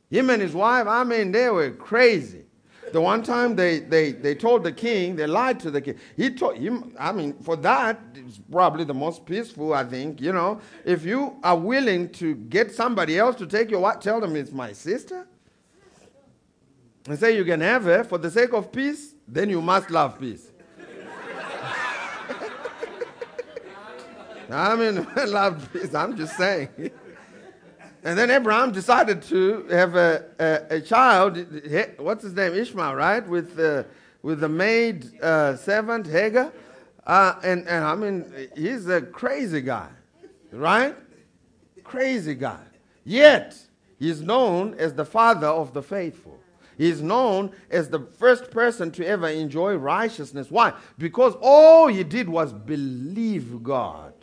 [0.10, 2.44] Him and his wife, I mean, they were crazy.
[2.92, 5.98] The one time they, they, they told the king, they lied to the king.
[6.18, 10.20] He told him, I mean, for that, it's probably the most peaceful, I think.
[10.20, 14.20] You know, if you are willing to get somebody else to take your wife, tell
[14.20, 15.26] them it's my sister.
[17.08, 20.20] And say you can have her for the sake of peace, then you must love
[20.20, 20.51] peace.
[24.52, 26.70] I mean, love peace, I'm just saying.
[28.04, 31.38] And then Abraham decided to have a, a, a child,
[31.98, 33.28] what's his name, Ishmael, right?
[33.28, 33.84] With, uh,
[34.24, 36.52] with the maid uh, servant, Hagar.
[37.06, 39.90] Uh, and, and I mean, he's a crazy guy,
[40.52, 40.96] right?
[41.84, 42.64] Crazy guy.
[43.04, 43.56] Yet,
[44.00, 46.40] he's known as the father of the faithful.
[46.78, 50.50] He's known as the first person to ever enjoy righteousness.
[50.50, 50.74] Why?
[50.98, 54.14] Because all he did was believe God.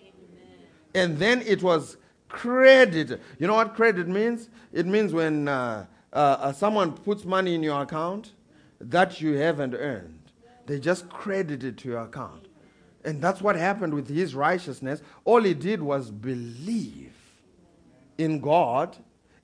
[0.95, 1.97] And then it was
[2.29, 3.21] credit.
[3.39, 4.49] You know what credit means?
[4.73, 8.33] It means when uh, uh, uh, someone puts money in your account
[8.81, 10.33] that you haven't earned,
[10.67, 12.47] they just credit it to your account.
[13.05, 15.03] And that's what happened with his righteousness.
[15.25, 17.15] All he did was believe
[18.19, 18.97] in God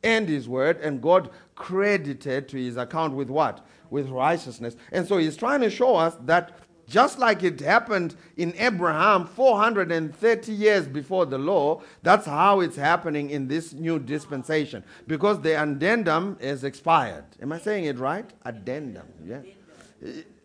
[0.03, 3.67] and his word, and God credited to his account with what?
[3.89, 4.77] With righteousness.
[4.93, 10.53] And so he's trying to show us that just like it happened in Abraham 430
[10.53, 14.85] years before the law, that's how it's happening in this new dispensation.
[15.07, 17.25] Because the addendum is expired.
[17.40, 18.29] Am I saying it right?
[18.44, 19.40] Addendum, yeah.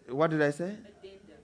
[0.09, 0.75] What did I say?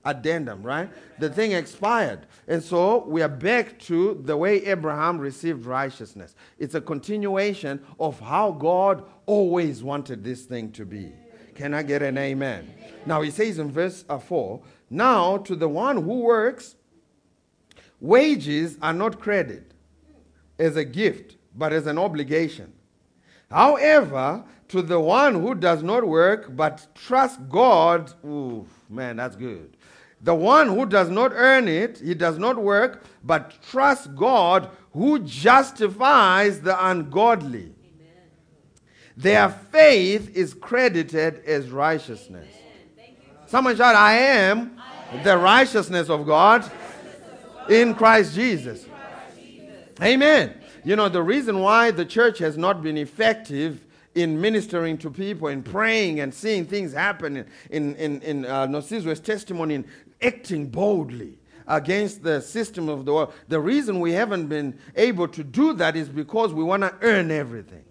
[0.05, 0.89] addendum, right?
[1.19, 2.27] The thing expired.
[2.47, 6.35] And so we are back to the way Abraham received righteousness.
[6.59, 11.11] It's a continuation of how God always wanted this thing to be.
[11.55, 12.71] Can I get an amen?
[13.05, 16.75] Now he says in verse uh, 4 Now to the one who works,
[17.99, 19.71] wages are not credit
[20.59, 22.73] as a gift, but as an obligation.
[23.49, 29.77] However, to the one who does not work but trusts God, ooh, man, that's good.
[30.21, 35.19] The one who does not earn it, he does not work, but trusts God who
[35.19, 37.73] justifies the ungodly.
[39.17, 42.47] Their faith is credited as righteousness.
[43.45, 44.74] Someone shout, I am
[45.23, 46.69] the righteousness of God
[47.69, 48.85] in Christ Jesus.
[50.01, 50.53] Amen.
[50.83, 55.47] You know, the reason why the church has not been effective in ministering to people
[55.47, 59.85] and praying and seeing things happen in, in, in, uh, testimony and
[60.21, 63.33] acting boldly against the system of the world.
[63.47, 67.31] The reason we haven't been able to do that is because we want to earn
[67.31, 67.83] everything.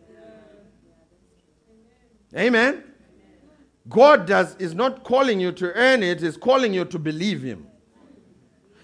[2.37, 2.83] Amen.
[3.89, 7.67] God does is not calling you to earn it, he's calling you to believe him.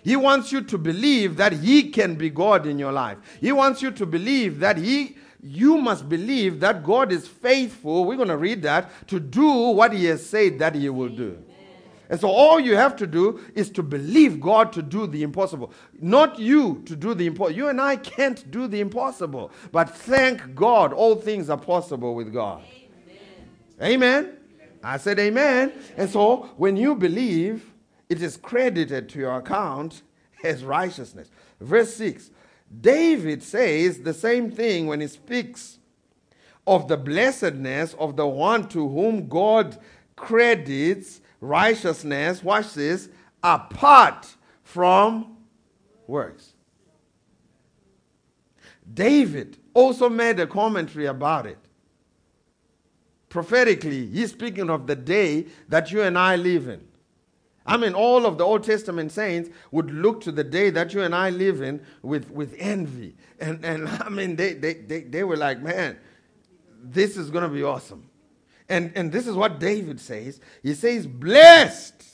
[0.03, 3.19] He wants you to believe that he can be God in your life.
[3.41, 8.05] He wants you to believe that he you must believe that God is faithful.
[8.05, 11.43] We're going to read that to do what he has said that he will do.
[12.11, 15.73] And so all you have to do is to believe God to do the impossible.
[16.01, 17.57] Not you to do the impossible.
[17.57, 19.53] You and I can't do the impossible.
[19.71, 22.63] But thank God, all things are possible with God.
[23.81, 24.25] Amen.
[24.25, 24.40] amen.
[24.83, 25.73] I said amen.
[25.97, 27.73] And so when you believe,
[28.09, 30.03] it is credited to your account
[30.43, 31.31] as righteousness.
[31.61, 32.31] Verse 6
[32.81, 35.79] David says the same thing when he speaks
[36.67, 39.77] of the blessedness of the one to whom God
[40.15, 43.09] credits righteousness, watch this,
[43.43, 45.37] apart from
[46.07, 46.53] works.
[48.93, 51.59] David also made a commentary about it.
[53.31, 56.87] Prophetically, he's speaking of the day that you and I live in.
[57.65, 61.03] I mean, all of the Old Testament saints would look to the day that you
[61.03, 63.15] and I live in with, with envy.
[63.39, 65.97] And, and I mean, they, they, they, they were like, man,
[66.83, 68.11] this is going to be awesome.
[68.69, 70.41] And, and this is what David says.
[70.63, 72.05] He says, Blessed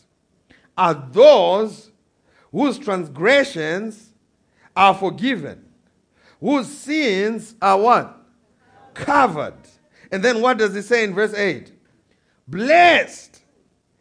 [0.77, 1.91] are those
[2.53, 4.11] whose transgressions
[4.77, 5.65] are forgiven,
[6.41, 8.27] whose sins are what?
[8.93, 9.55] Covered.
[10.13, 11.73] And then what does he say in verse 8?
[12.49, 13.43] Blessed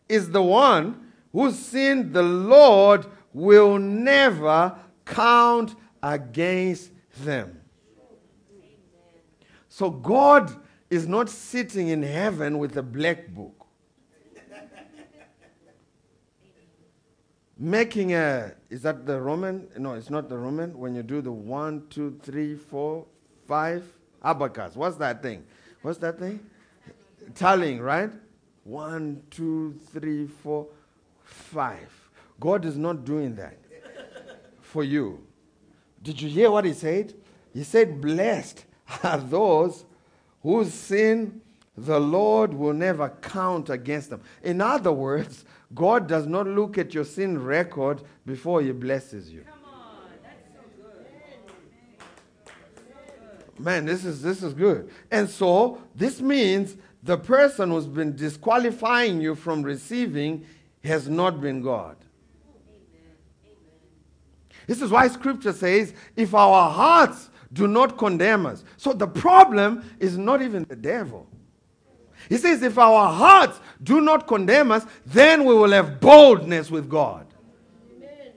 [0.07, 6.91] is the one whose sin the Lord will never count against
[7.23, 7.59] them.
[9.67, 10.55] So God
[10.89, 13.65] is not sitting in heaven with a black book.
[17.57, 19.67] Making a, is that the Roman?
[19.77, 20.77] No, it's not the Roman.
[20.77, 23.05] When you do the one, two, three, four,
[23.47, 23.83] five,
[24.23, 24.75] abacus.
[24.75, 25.45] What's that thing?
[25.85, 26.39] What's that thing?
[27.35, 28.09] Tallying, right?
[28.63, 30.65] One, two, three, four,
[31.23, 32.09] five.
[32.39, 33.59] God is not doing that
[34.61, 35.21] for you.
[36.01, 37.13] Did you hear what he said?
[37.53, 38.65] He said, Blessed
[39.03, 39.85] are those
[40.41, 41.39] whose sin
[41.77, 44.21] the Lord will never count against them.
[44.41, 45.45] In other words,
[45.75, 49.45] God does not look at your sin record before he blesses you.
[53.57, 54.89] Man, this is this is good.
[55.11, 60.45] And so this means the person who's been disqualifying you from receiving
[60.83, 61.95] has not been God.
[64.67, 68.63] This is why scripture says, if our hearts do not condemn us.
[68.77, 71.27] So the problem is not even the devil.
[72.27, 76.89] He says, if our hearts do not condemn us, then we will have boldness with
[76.89, 77.27] God.
[77.95, 78.33] Amen.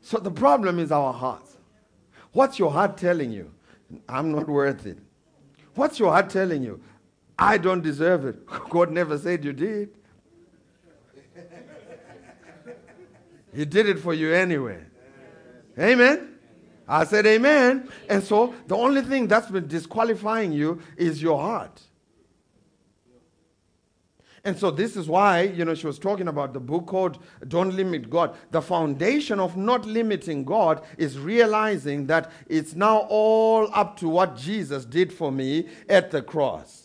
[0.00, 1.56] So the problem is our hearts.
[2.32, 3.50] What's your heart telling you?
[4.08, 4.98] I'm not worth it.
[5.74, 6.80] What's your heart telling you?
[7.38, 8.46] I don't deserve it.
[8.70, 9.90] God never said you did.
[13.54, 14.82] He did it for you anyway.
[15.78, 16.38] Amen.
[16.88, 17.88] I said amen.
[18.08, 21.82] And so the only thing that's been disqualifying you is your heart.
[24.44, 27.74] And so this is why, you know, she was talking about the book called Don't
[27.74, 28.34] Limit God.
[28.50, 34.36] The foundation of not limiting God is realizing that it's now all up to what
[34.36, 36.81] Jesus did for me at the cross.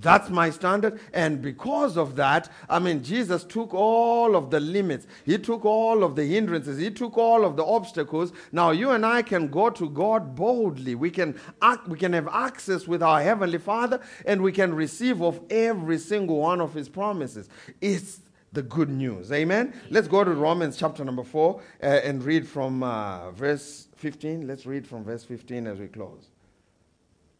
[0.00, 1.00] That's my standard.
[1.12, 5.06] And because of that, I mean, Jesus took all of the limits.
[5.24, 6.78] He took all of the hindrances.
[6.78, 8.32] He took all of the obstacles.
[8.52, 10.94] Now you and I can go to God boldly.
[10.94, 15.22] We can act, we can have access with our heavenly Father and we can receive
[15.22, 17.48] of every single one of his promises.
[17.80, 18.20] It's
[18.52, 19.32] the good news.
[19.32, 19.74] Amen.
[19.90, 24.46] Let's go to Romans chapter number 4 uh, and read from uh, verse 15.
[24.46, 26.30] Let's read from verse 15 as we close.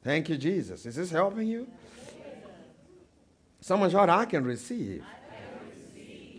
[0.03, 0.87] Thank you, Jesus.
[0.87, 1.67] Is this helping you?
[3.67, 5.03] Someone shout, I can receive,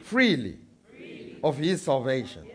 [0.01, 0.59] freely,
[1.43, 2.47] of his salvation.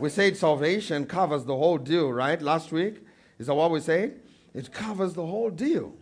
[0.00, 2.40] We said salvation covers the whole deal, right?
[2.40, 3.04] Last week.
[3.38, 4.18] Is that what we said?
[4.54, 5.92] It covers the whole deal.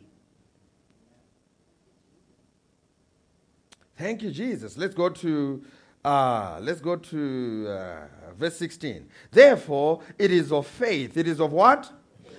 [3.99, 4.79] Thank you, Jesus.
[4.79, 5.64] Let's go to
[6.05, 9.09] uh, let's go to uh, verse 16.
[9.33, 11.16] Therefore, it is of faith.
[11.16, 11.91] It is of what?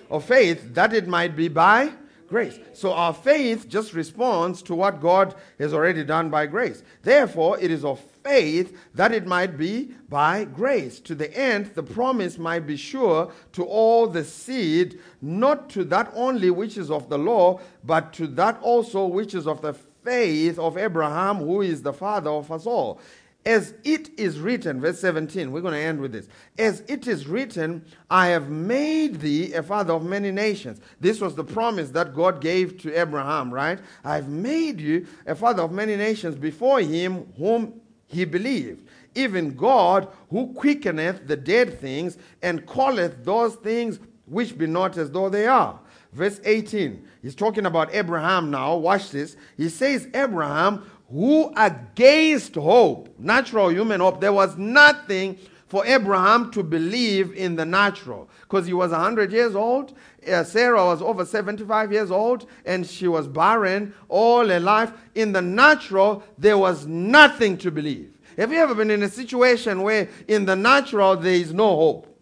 [0.09, 1.91] Of faith that it might be by
[2.33, 2.57] grace.
[2.73, 6.81] So our faith just responds to what God has already done by grace.
[7.03, 11.83] Therefore, it is of faith that it might be by grace, to the end the
[11.83, 17.07] promise might be sure to all the seed, not to that only which is of
[17.07, 21.83] the law, but to that also which is of the faith of Abraham, who is
[21.83, 22.99] the father of us all.
[23.45, 26.29] As it is written, verse 17, we're going to end with this.
[26.57, 30.79] As it is written, I have made thee a father of many nations.
[31.01, 33.79] This was the promise that God gave to Abraham, right?
[34.05, 38.87] I've made you a father of many nations before him whom he believed.
[39.13, 45.11] Even God, who quickeneth the dead things and calleth those things which be not as
[45.11, 45.79] though they are.
[46.13, 48.75] Verse 18, he's talking about Abraham now.
[48.75, 49.35] Watch this.
[49.57, 55.39] He says, Abraham, who against hope, natural human hope, there was nothing
[55.73, 59.95] for Abraham to believe in the natural because he was 100 years old.
[60.31, 64.91] Uh, Sarah was over 75 years old and she was barren all her life.
[65.15, 68.13] In the natural, there was nothing to believe.
[68.37, 72.12] Have you ever been in a situation where in the natural there is no hope?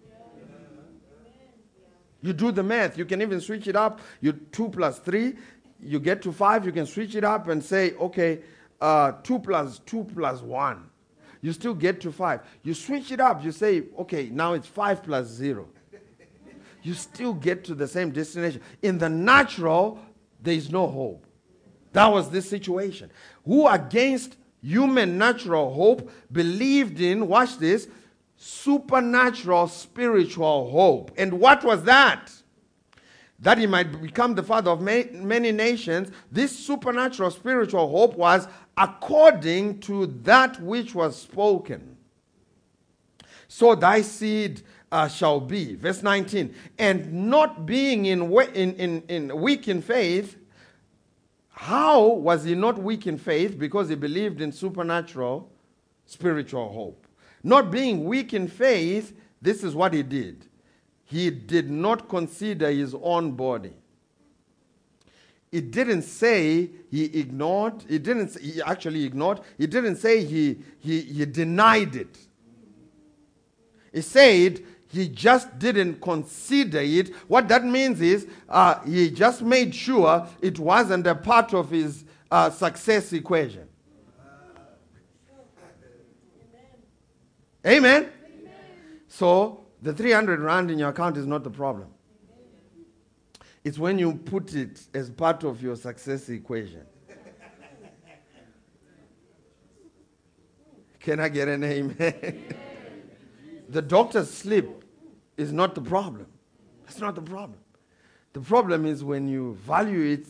[2.22, 2.98] You do the math.
[2.98, 4.00] You can even switch it up.
[4.20, 5.36] You two plus three,
[5.82, 6.66] you get to five.
[6.66, 8.40] You can switch it up and say, okay,
[8.80, 10.90] uh, two plus two plus one.
[11.42, 12.42] You still get to five.
[12.64, 13.44] You switch it up.
[13.44, 15.68] You say, okay, now it's five plus zero.
[16.84, 18.62] You still get to the same destination.
[18.82, 20.00] In the natural,
[20.42, 21.26] there is no hope.
[21.94, 23.12] That was this situation.
[23.46, 27.88] Who against human natural hope believed in, watch this,
[28.44, 31.12] supernatural spiritual hope.
[31.16, 32.32] And what was that?
[33.38, 36.10] That he might become the father of ma- many nations.
[36.32, 41.98] This supernatural spiritual hope was according to that which was spoken.
[43.48, 45.76] So thy seed uh, shall be.
[45.76, 46.56] Verse 19.
[46.80, 48.24] And not being in,
[48.56, 50.36] in, in, in weak in faith,
[51.52, 53.60] how was he not weak in faith?
[53.60, 55.48] Because he believed in supernatural
[56.08, 57.01] spiritual hope.
[57.44, 60.46] Not being weak in faith, this is what he did.
[61.06, 63.74] He did not consider his own body.
[65.52, 71.02] It didn't say he ignored, it didn't he actually ignored, it didn't say he, he,
[71.02, 72.18] he denied it.
[73.92, 77.14] It said he just didn't consider it.
[77.28, 82.06] What that means is uh, he just made sure it wasn't a part of his
[82.30, 83.68] uh, success equation.
[87.66, 88.10] Amen?
[89.08, 91.90] So the 300 rand in your account is not the problem.
[93.64, 96.86] It's when you put it as part of your success equation.
[101.00, 101.96] Can I get an amen?
[103.70, 104.70] the doctor's sleep
[105.36, 106.28] is not the problem.
[106.86, 107.58] That's not the problem.
[108.34, 110.28] The problem is when you value it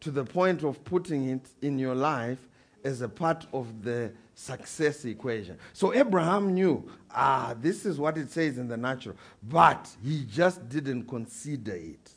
[0.00, 2.46] to the point of putting it in your life
[2.84, 5.56] as a part of the success equation.
[5.72, 10.68] So Abraham knew, ah, this is what it says in the natural, but he just
[10.68, 12.10] didn't consider it.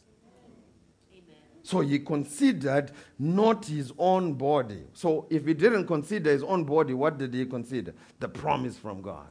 [1.63, 4.83] So he considered not his own body.
[4.93, 7.93] So if he didn't consider his own body, what did he consider?
[8.19, 9.27] The promise from God.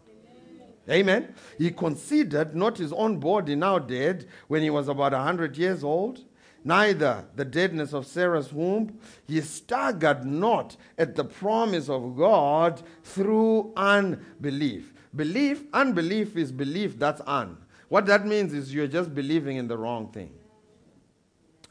[0.89, 1.35] Amen.
[1.59, 6.21] He considered not his own body now dead when he was about 100 years old,
[6.67, 8.99] neither the deadness of Sarah's womb.
[9.27, 14.93] He staggered not at the promise of God through unbelief.
[15.15, 17.57] Belief, unbelief is belief that's un.
[17.89, 20.33] What that means is you're just believing in the wrong thing.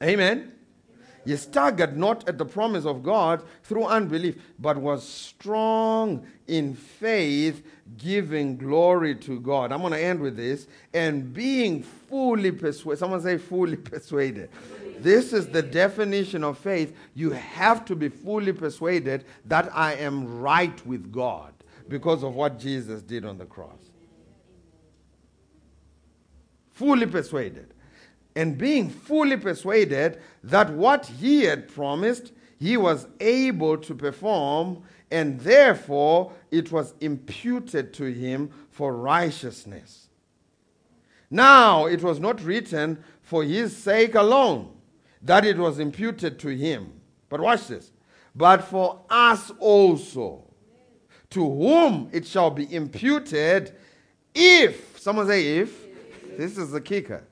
[0.02, 0.54] Amen.
[1.26, 7.66] He staggered not at the promise of God through unbelief, but was strong in faith,
[7.98, 9.72] giving glory to God.
[9.72, 10.68] I'm going to end with this.
[10.94, 13.00] And being fully persuaded.
[13.00, 14.50] Someone say, fully persuaded.
[15.00, 16.96] This is the definition of faith.
[17.14, 21.54] You have to be fully persuaded that I am right with God
[21.88, 23.80] because of what Jesus did on the cross.
[26.74, 27.74] Fully persuaded
[28.36, 34.84] and being fully persuaded that what he had promised, he was able to perform,
[35.16, 40.10] and therefore it was imputed to him for righteousness.
[41.32, 44.74] Now it was not written for his sake alone
[45.22, 47.00] that it was imputed to him.
[47.30, 47.94] But watch this.
[48.36, 50.44] But for us also,
[51.30, 53.74] to whom it shall be imputed
[54.34, 55.82] if, someone say if,
[56.38, 57.24] this is the kicker.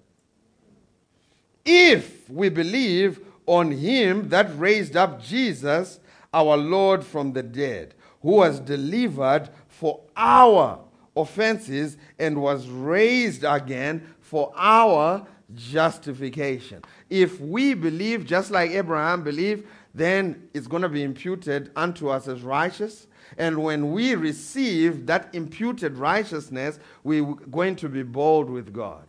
[1.65, 5.99] If we believe on him that raised up Jesus,
[6.34, 10.79] our Lord, from the dead, who was delivered for our
[11.15, 16.81] offenses and was raised again for our justification.
[17.09, 22.27] If we believe just like Abraham believed, then it's going to be imputed unto us
[22.27, 23.07] as righteous.
[23.38, 29.05] And when we receive that imputed righteousness, we're going to be bold with God.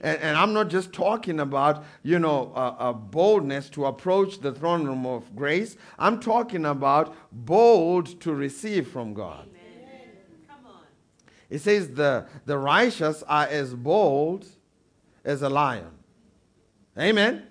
[0.00, 4.52] And, and I'm not just talking about, you know, a, a boldness to approach the
[4.52, 5.76] throne room of grace.
[5.98, 9.48] I'm talking about bold to receive from God.
[11.48, 14.46] It says the, the righteous are as bold
[15.24, 15.90] as a lion.
[16.98, 17.46] Amen.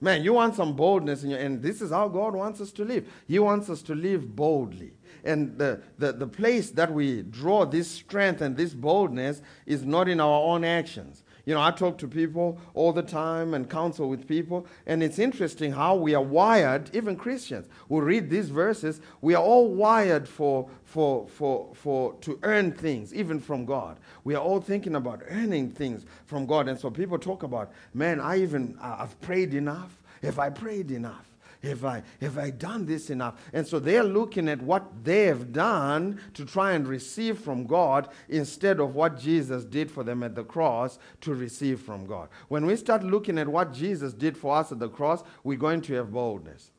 [0.00, 2.84] Man, you want some boldness in your, and this is how God wants us to
[2.84, 3.10] live.
[3.26, 4.92] He wants us to live boldly.
[5.24, 10.08] And the, the, the place that we draw this strength and this boldness is not
[10.08, 11.24] in our own actions.
[11.46, 15.20] You know, I talk to people all the time and counsel with people, and it's
[15.20, 20.28] interesting how we are wired, even Christians who read these verses, we are all wired
[20.28, 23.98] for, for, for, for to earn things, even from God.
[24.24, 26.66] We are all thinking about earning things from God.
[26.66, 30.02] And so people talk about, man, I even, I've prayed enough.
[30.22, 31.25] Have I prayed enough?
[31.66, 33.34] Have I, have I done this enough?
[33.52, 38.08] And so they're looking at what they have done to try and receive from God
[38.28, 42.28] instead of what Jesus did for them at the cross to receive from God.
[42.48, 45.82] When we start looking at what Jesus did for us at the cross, we're going
[45.82, 46.70] to have boldness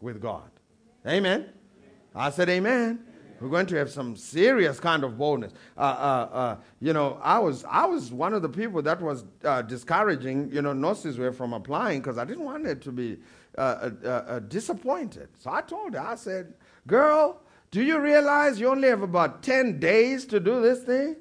[0.00, 0.50] with God.
[1.06, 1.50] Amen.
[2.14, 3.04] I said, Amen.
[3.40, 5.52] We're going to have some serious kind of boldness.
[5.76, 9.24] Uh, uh, uh, you know, I was I was one of the people that was
[9.44, 13.18] uh, discouraging you know Gnosis were from applying because I didn't want it to be
[13.58, 15.28] uh, uh, uh, disappointed.
[15.38, 16.54] So I told her, I said,
[16.86, 17.40] Girl,
[17.70, 21.16] do you realize you only have about 10 days to do this thing?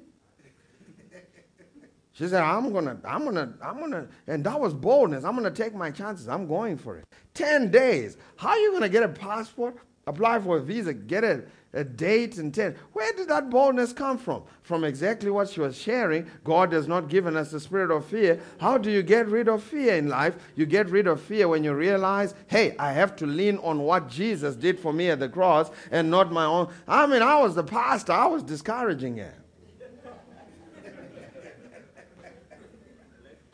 [2.13, 5.23] She said, I'm gonna, I'm gonna, I'm gonna, and that was boldness.
[5.23, 6.27] I'm gonna take my chances.
[6.27, 7.05] I'm going for it.
[7.33, 8.17] 10 days.
[8.37, 9.77] How are you gonna get a passport,
[10.07, 11.43] apply for a visa, get a,
[11.73, 12.75] a date and 10?
[12.93, 14.43] Where did that boldness come from?
[14.63, 16.29] From exactly what she was sharing.
[16.43, 18.39] God has not given us the spirit of fear.
[18.59, 20.35] How do you get rid of fear in life?
[20.55, 24.09] You get rid of fear when you realize, hey, I have to lean on what
[24.09, 26.69] Jesus did for me at the cross and not my own.
[26.87, 29.33] I mean, I was the pastor, I was discouraging her.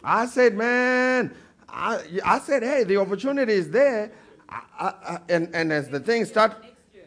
[0.03, 1.33] I said, man,
[1.69, 4.11] I, I said, hey, the opportunity is there.
[4.49, 6.57] I, I, and, and as the thing started,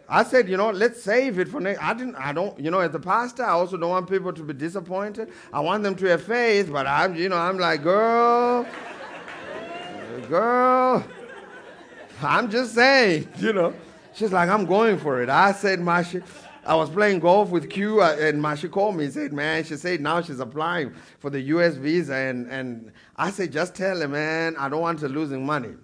[0.09, 1.83] I said, you know, let's save it for next.
[1.83, 4.43] I didn't, I don't, you know, as a pastor, I also don't want people to
[4.43, 5.33] be disappointed.
[5.53, 8.67] I want them to have faith, but I'm, you know, I'm like, girl,
[10.29, 11.05] girl,
[12.23, 13.75] I'm just saying, you know.
[14.15, 15.29] She's like, I'm going for it.
[15.29, 16.23] I said, Mashi,
[16.65, 19.77] I was playing golf with Q, uh, and Mashi called me and said, man, she
[19.77, 21.75] said now she's applying for the U.S.
[21.75, 25.75] visa, and, and I said, just tell her, man, I don't want her losing money.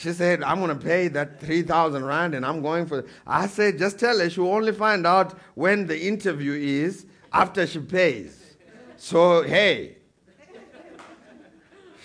[0.00, 3.08] She said, I'm going to pay that 3,000 Rand and I'm going for it.
[3.26, 7.80] I said, just tell her she'll only find out when the interview is after she
[7.80, 8.56] pays.
[8.96, 9.98] So, hey.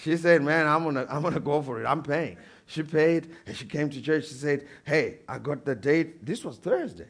[0.01, 1.85] She said, man, I'm going to I'm gonna go for it.
[1.85, 2.35] I'm paying.
[2.65, 4.27] She paid and she came to church.
[4.27, 6.25] She said, hey, I got the date.
[6.25, 7.07] This was Thursday.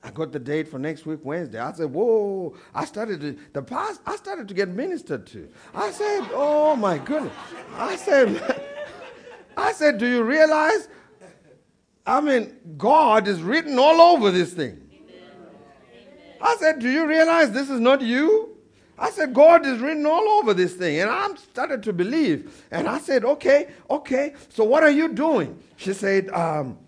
[0.00, 1.58] I got the date for next week, Wednesday.
[1.58, 2.54] I said, whoa.
[2.72, 5.48] I started to, the past, I started to get ministered to.
[5.74, 7.32] I said, oh my goodness.
[7.74, 8.60] I said,
[9.56, 10.88] I said, Do you realize?
[12.06, 14.80] I mean, God is written all over this thing.
[16.40, 18.50] I said, Do you realize this is not you?
[18.98, 21.00] I said, God is written all over this thing.
[21.00, 22.64] And I started to believe.
[22.70, 24.34] And I said, Okay, okay.
[24.50, 25.58] So what are you doing?
[25.76, 26.78] She said, um,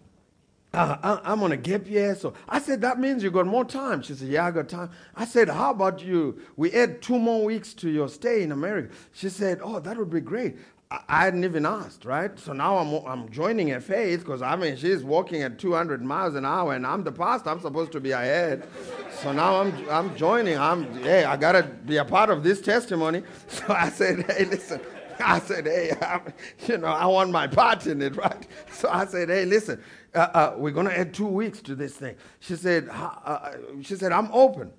[0.77, 2.14] uh, I, am on a gap year.
[2.14, 4.03] So I said, that means you got more time.
[4.03, 4.91] She said, yeah, I got time.
[5.14, 6.39] I said, how about you?
[6.57, 8.93] We add two more weeks to your stay in America.
[9.12, 10.57] She said, oh, that would be great.
[10.91, 12.39] I hadn't even asked, right?
[12.39, 16.37] So now I'm, I'm joining her faith because I mean, she's walking at 200 miles
[16.37, 17.51] an hour and I'm the pastor.
[17.51, 18.68] I'm supposed to be ahead.
[19.11, 20.57] So now I'm, I'm joining.
[20.57, 23.22] I'm, hey, I got to be a part of this testimony.
[23.49, 24.80] So I said, hey, listen.
[25.18, 26.32] I said, hey, I'm,
[26.68, 28.47] you know, I want my part in it, right?
[28.70, 29.82] So I said, hey, listen,
[30.14, 32.16] uh, uh, we're going to add two weeks to this thing.
[32.41, 34.70] She said, uh, uh, she said, I'm open.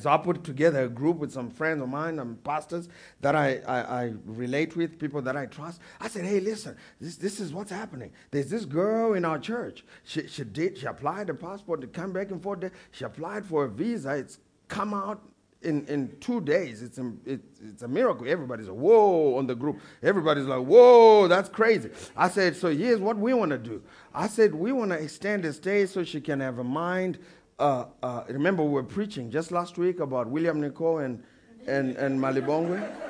[0.00, 2.88] So I put together a group with some friends of mine, and pastors
[3.20, 5.80] that I, I, I relate with, people that I trust.
[6.00, 8.12] I said, hey, listen, this, this is what's happening.
[8.30, 9.84] There's this girl in our church.
[10.04, 12.64] She, she did, she applied a passport to come back and forth.
[12.90, 14.16] She applied for a visa.
[14.16, 14.38] It's
[14.68, 15.22] come out
[15.62, 16.82] in, in two days.
[16.82, 18.28] It's a, it, it's a miracle.
[18.28, 19.80] Everybody's like, whoa, on the group.
[20.02, 21.90] Everybody's like, whoa, that's crazy.
[22.16, 23.82] I said, so here's what we want to do.
[24.14, 27.18] I said, we want to extend the stay so she can have a mind
[27.58, 31.22] uh, uh, remember we were preaching just last week about William Nicole and,
[31.66, 33.08] and, and Malibongwe?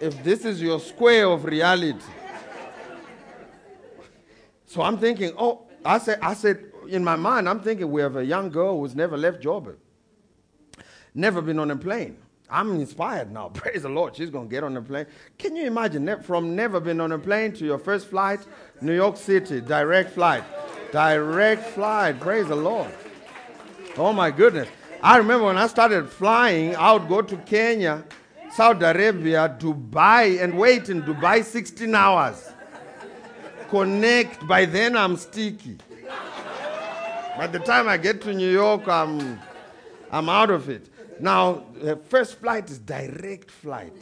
[0.00, 2.00] if this is your square of reality.
[4.66, 8.16] So I'm thinking, oh, I said, I said, in my mind, I'm thinking we have
[8.16, 9.76] a young girl who's never left Joburg,
[11.14, 12.16] never been on a plane.
[12.48, 13.48] I'm inspired now.
[13.54, 14.16] Praise the Lord.
[14.16, 15.06] She's going to get on a plane.
[15.38, 18.40] Can you imagine from never been on a plane to your first flight,
[18.80, 20.44] New York City, direct flight?
[20.92, 22.20] Direct flight.
[22.20, 22.90] Praise the Lord.
[23.96, 24.68] Oh my goodness.
[25.02, 28.04] I remember when I started flying, I would go to Kenya,
[28.52, 32.52] Saudi Arabia, Dubai, and wait in Dubai 16 hours.
[33.70, 34.46] Connect.
[34.46, 35.78] By then, I'm sticky.
[37.36, 39.40] By the time I get to New York, I'm,
[40.10, 40.88] I'm out of it.
[41.20, 43.94] Now, the first flight is direct flight.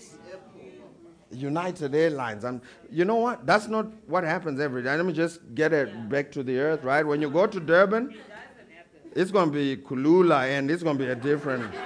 [1.31, 2.45] United Airlines.
[2.45, 2.61] And
[2.91, 3.47] you know what?
[3.47, 4.97] That's not what happens every day.
[4.97, 7.07] Let me just get it back to the earth, right?
[7.07, 8.15] When you go to Durban,
[9.15, 11.73] it's going to be Kulula and it's going to be a different.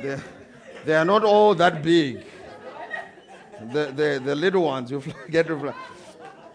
[0.00, 0.16] They,
[0.84, 2.24] they are not all that big.
[3.72, 5.74] The, the, the little ones, you get to fly.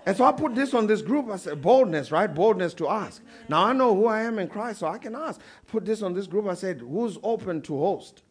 [0.05, 1.30] And so I put this on this group.
[1.30, 2.28] I said, boldness, right?
[2.28, 3.21] Boldness to ask.
[3.47, 5.39] Now I know who I am in Christ, so I can ask.
[5.67, 6.47] Put this on this group.
[6.47, 8.24] I said, who's open to host?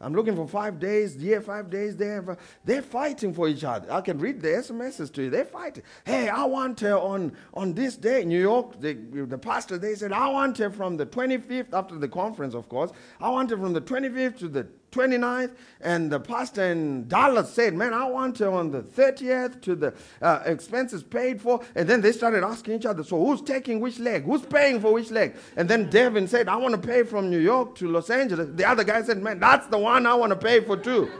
[0.00, 2.36] I'm looking for five days, yeah, five days there.
[2.64, 3.90] They're fighting for each other.
[3.90, 5.30] I can read the SMSs to you.
[5.30, 5.84] They're fighting.
[6.04, 8.22] Hey, I want her on, on this day.
[8.22, 11.96] in New York, the, the pastor, they said, I want her from the 25th, after
[11.96, 12.90] the conference, of course.
[13.20, 14.66] I want her from the 25th to the
[14.96, 19.74] 29th, and the pastor in Dallas said, Man, I want to on the 30th to
[19.74, 21.60] the uh, expenses paid for.
[21.74, 24.24] And then they started asking each other, So who's taking which leg?
[24.24, 25.36] Who's paying for which leg?
[25.56, 28.48] And then Devin said, I want to pay from New York to Los Angeles.
[28.54, 31.10] The other guy said, Man, that's the one I want to pay for too.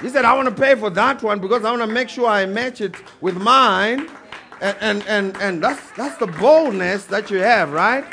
[0.00, 2.26] He said, I want to pay for that one because I want to make sure
[2.26, 4.08] I match it with mine.
[4.62, 8.04] And, and, and, and that's, that's the boldness that you have, right?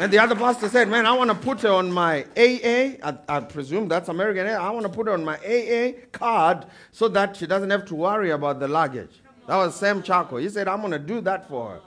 [0.00, 2.98] And the other pastor said, Man, I want to put her on my AA.
[3.00, 4.56] I, I presume that's American eh?
[4.56, 7.94] I want to put her on my AA card so that she doesn't have to
[7.94, 9.20] worry about the luggage.
[9.46, 10.38] That was Sam Chaco.
[10.38, 11.80] He said, I'm going to do that for her.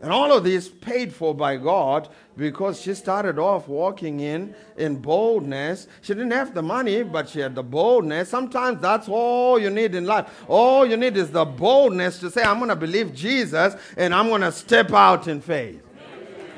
[0.00, 4.94] And all of this paid for by God because she started off walking in in
[4.94, 5.88] boldness.
[6.02, 8.28] She didn't have the money, but she had the boldness.
[8.28, 10.44] Sometimes that's all you need in life.
[10.46, 14.28] All you need is the boldness to say, I'm going to believe Jesus and I'm
[14.28, 15.82] going to step out in faith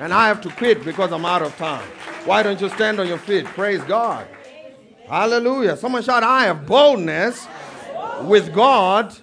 [0.01, 1.87] and I have to quit because I'm out of time.
[2.25, 3.45] Why don't you stand on your feet?
[3.45, 4.27] Praise God.
[5.07, 5.77] Hallelujah.
[5.77, 7.47] Someone shout, I have boldness
[8.23, 9.15] with God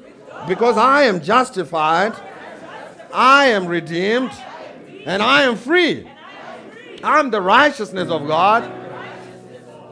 [0.47, 2.13] because I am justified,
[3.11, 4.31] I am redeemed,
[5.05, 6.07] and I am free.
[7.03, 8.69] I'm the righteousness of God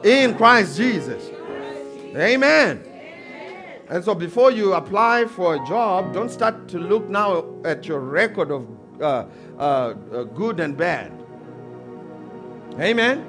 [0.04, 1.30] in Christ Jesus.
[2.14, 2.84] Amen.
[3.88, 8.00] And so before you apply for a job, don't start to look now at your
[8.00, 8.68] record of
[9.00, 9.26] uh,
[9.58, 9.92] uh,
[10.34, 11.12] good and bad.
[12.78, 13.24] Amen.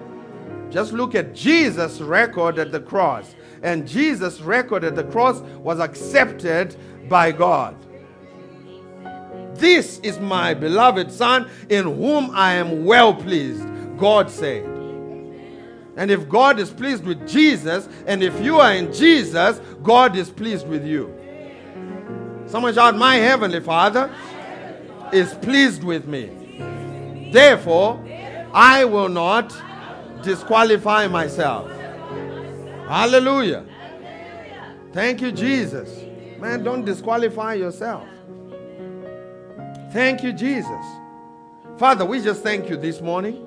[0.69, 3.36] Just look at Jesus' record at the cross.
[3.63, 6.75] And Jesus' record at the cross was accepted
[7.09, 7.75] by God.
[9.55, 13.65] This is my beloved Son in whom I am well pleased,
[13.97, 14.65] God said.
[15.95, 20.30] And if God is pleased with Jesus, and if you are in Jesus, God is
[20.30, 21.11] pleased with you.
[22.45, 24.13] Someone shout, My Heavenly Father
[25.14, 27.30] is pleased with me.
[27.32, 28.03] Therefore,
[28.53, 29.55] I will not
[30.24, 31.70] disqualify myself.
[32.88, 33.66] Hallelujah.
[34.93, 35.89] Thank you, Jesus.
[36.39, 38.08] Man, don't disqualify yourself.
[39.91, 40.86] Thank you, Jesus.
[41.78, 43.45] Father, we just thank you this morning.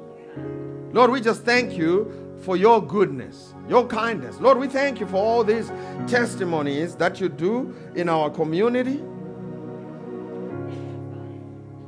[0.92, 4.40] Lord, we just thank you for your goodness, your kindness.
[4.40, 5.70] Lord, we thank you for all these
[6.06, 9.02] testimonies that you do in our community.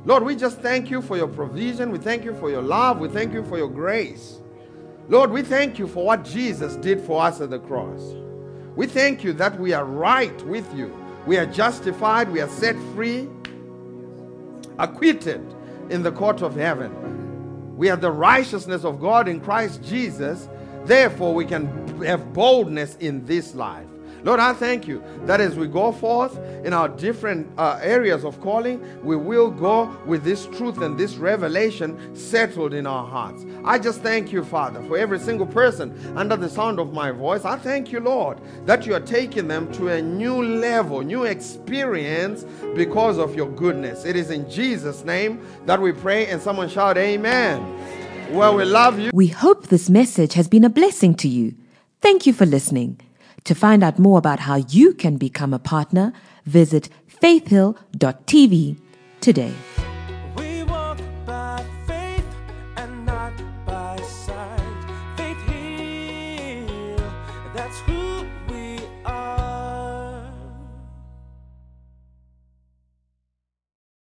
[0.05, 1.91] Lord, we just thank you for your provision.
[1.91, 2.99] We thank you for your love.
[2.99, 4.41] We thank you for your grace.
[5.07, 8.15] Lord, we thank you for what Jesus did for us at the cross.
[8.75, 10.93] We thank you that we are right with you.
[11.25, 12.29] We are justified.
[12.29, 13.29] We are set free,
[14.77, 15.41] acquitted
[15.89, 17.77] in the court of heaven.
[17.77, 20.49] We are the righteousness of God in Christ Jesus.
[20.85, 23.87] Therefore, we can have boldness in this life.
[24.23, 28.39] Lord, I thank you that as we go forth in our different uh, areas of
[28.39, 33.45] calling, we will go with this truth and this revelation settled in our hearts.
[33.65, 37.43] I just thank you, Father, for every single person under the sound of my voice.
[37.43, 42.45] I thank you, Lord, that you are taking them to a new level, new experience
[42.75, 44.05] because of your goodness.
[44.05, 47.61] It is in Jesus' name that we pray, and someone shout, Amen.
[48.31, 49.11] Well, we love you.
[49.13, 51.55] We hope this message has been a blessing to you.
[52.01, 52.99] Thank you for listening.
[53.45, 56.13] To find out more about how you can become a partner,
[56.45, 58.77] visit faithhill.tv
[59.19, 59.53] today.